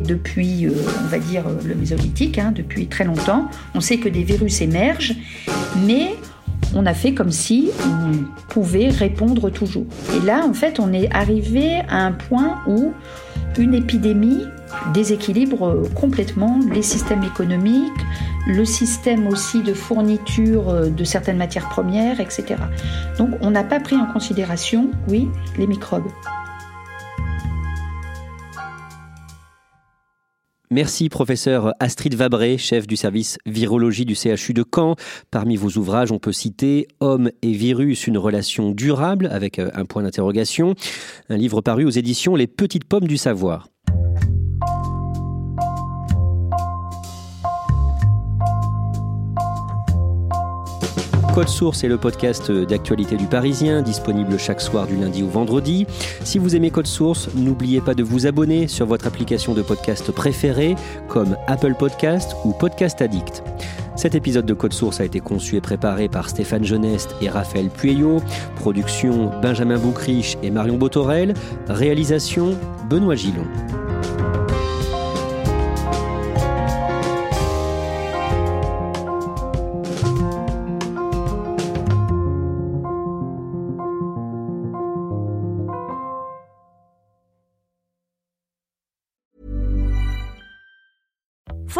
depuis, 0.00 0.66
euh, 0.66 0.72
on 1.04 1.08
va 1.08 1.18
dire, 1.18 1.44
le 1.64 1.74
mésolithique, 1.74 2.38
hein, 2.38 2.52
depuis 2.54 2.86
très 2.86 3.04
longtemps. 3.04 3.48
On 3.74 3.80
sait 3.80 3.98
que 3.98 4.08
des 4.08 4.22
virus 4.22 4.60
émergent, 4.60 5.14
mais 5.86 6.16
on 6.74 6.86
a 6.86 6.94
fait 6.94 7.14
comme 7.14 7.30
si 7.30 7.70
on 7.84 8.12
pouvait 8.48 8.88
répondre 8.88 9.50
toujours. 9.50 9.86
Et 10.16 10.24
là, 10.24 10.44
en 10.46 10.54
fait, 10.54 10.78
on 10.80 10.92
est 10.92 11.12
arrivé 11.12 11.80
à 11.88 12.04
un 12.04 12.12
point 12.12 12.58
où 12.66 12.92
une 13.58 13.74
épidémie 13.74 14.44
déséquilibre 14.94 15.82
complètement 15.94 16.60
les 16.72 16.82
systèmes 16.82 17.24
économiques, 17.24 17.90
le 18.46 18.64
système 18.64 19.26
aussi 19.26 19.62
de 19.62 19.74
fourniture 19.74 20.90
de 20.90 21.04
certaines 21.04 21.36
matières 21.36 21.68
premières, 21.68 22.20
etc. 22.20 22.56
Donc 23.18 23.30
on 23.40 23.50
n'a 23.50 23.64
pas 23.64 23.80
pris 23.80 23.96
en 23.96 24.06
considération, 24.06 24.90
oui, 25.08 25.28
les 25.58 25.66
microbes. 25.66 26.08
Merci 30.72 31.08
professeur 31.08 31.74
Astrid 31.80 32.14
Vabré, 32.14 32.56
chef 32.56 32.86
du 32.86 32.94
service 32.94 33.38
virologie 33.44 34.04
du 34.04 34.14
CHU 34.14 34.52
de 34.54 34.64
Caen. 34.72 34.94
Parmi 35.32 35.56
vos 35.56 35.70
ouvrages, 35.70 36.12
on 36.12 36.20
peut 36.20 36.30
citer 36.30 36.86
Homme 37.00 37.32
et 37.42 37.50
virus, 37.50 38.06
une 38.06 38.16
relation 38.16 38.70
durable 38.70 39.28
avec 39.32 39.58
euh, 39.58 39.70
un 39.74 39.84
point 39.84 40.04
d'interrogation, 40.04 40.76
un 41.28 41.36
livre 41.36 41.60
paru 41.60 41.84
aux 41.84 41.90
éditions 41.90 42.36
Les 42.36 42.46
Petites 42.46 42.84
Pommes 42.84 43.08
du 43.08 43.16
Savoir. 43.16 43.66
Code 51.34 51.48
Source 51.48 51.84
est 51.84 51.88
le 51.88 51.96
podcast 51.96 52.50
d'actualité 52.50 53.16
du 53.16 53.26
Parisien, 53.26 53.82
disponible 53.82 54.36
chaque 54.38 54.60
soir 54.60 54.86
du 54.86 54.96
lundi 54.96 55.22
au 55.22 55.28
vendredi. 55.28 55.86
Si 56.24 56.38
vous 56.38 56.56
aimez 56.56 56.70
Code 56.70 56.88
Source, 56.88 57.28
n'oubliez 57.36 57.80
pas 57.80 57.94
de 57.94 58.02
vous 58.02 58.26
abonner 58.26 58.66
sur 58.66 58.86
votre 58.86 59.06
application 59.06 59.54
de 59.54 59.62
podcast 59.62 60.10
préférée, 60.10 60.74
comme 61.08 61.36
Apple 61.46 61.74
Podcast 61.78 62.34
ou 62.44 62.52
Podcast 62.52 63.00
Addict. 63.00 63.44
Cet 63.94 64.14
épisode 64.14 64.46
de 64.46 64.54
Code 64.54 64.72
Source 64.72 65.00
a 65.00 65.04
été 65.04 65.20
conçu 65.20 65.56
et 65.56 65.60
préparé 65.60 66.08
par 66.08 66.28
Stéphane 66.28 66.64
Geneste 66.64 67.14
et 67.22 67.28
Raphaël 67.28 67.70
Pueyo. 67.70 68.20
Production 68.56 69.30
Benjamin 69.40 69.78
Boucriche 69.78 70.36
et 70.42 70.50
Marion 70.50 70.78
Botorel. 70.78 71.34
Réalisation 71.68 72.56
Benoît 72.88 73.14
Gillon. 73.14 73.46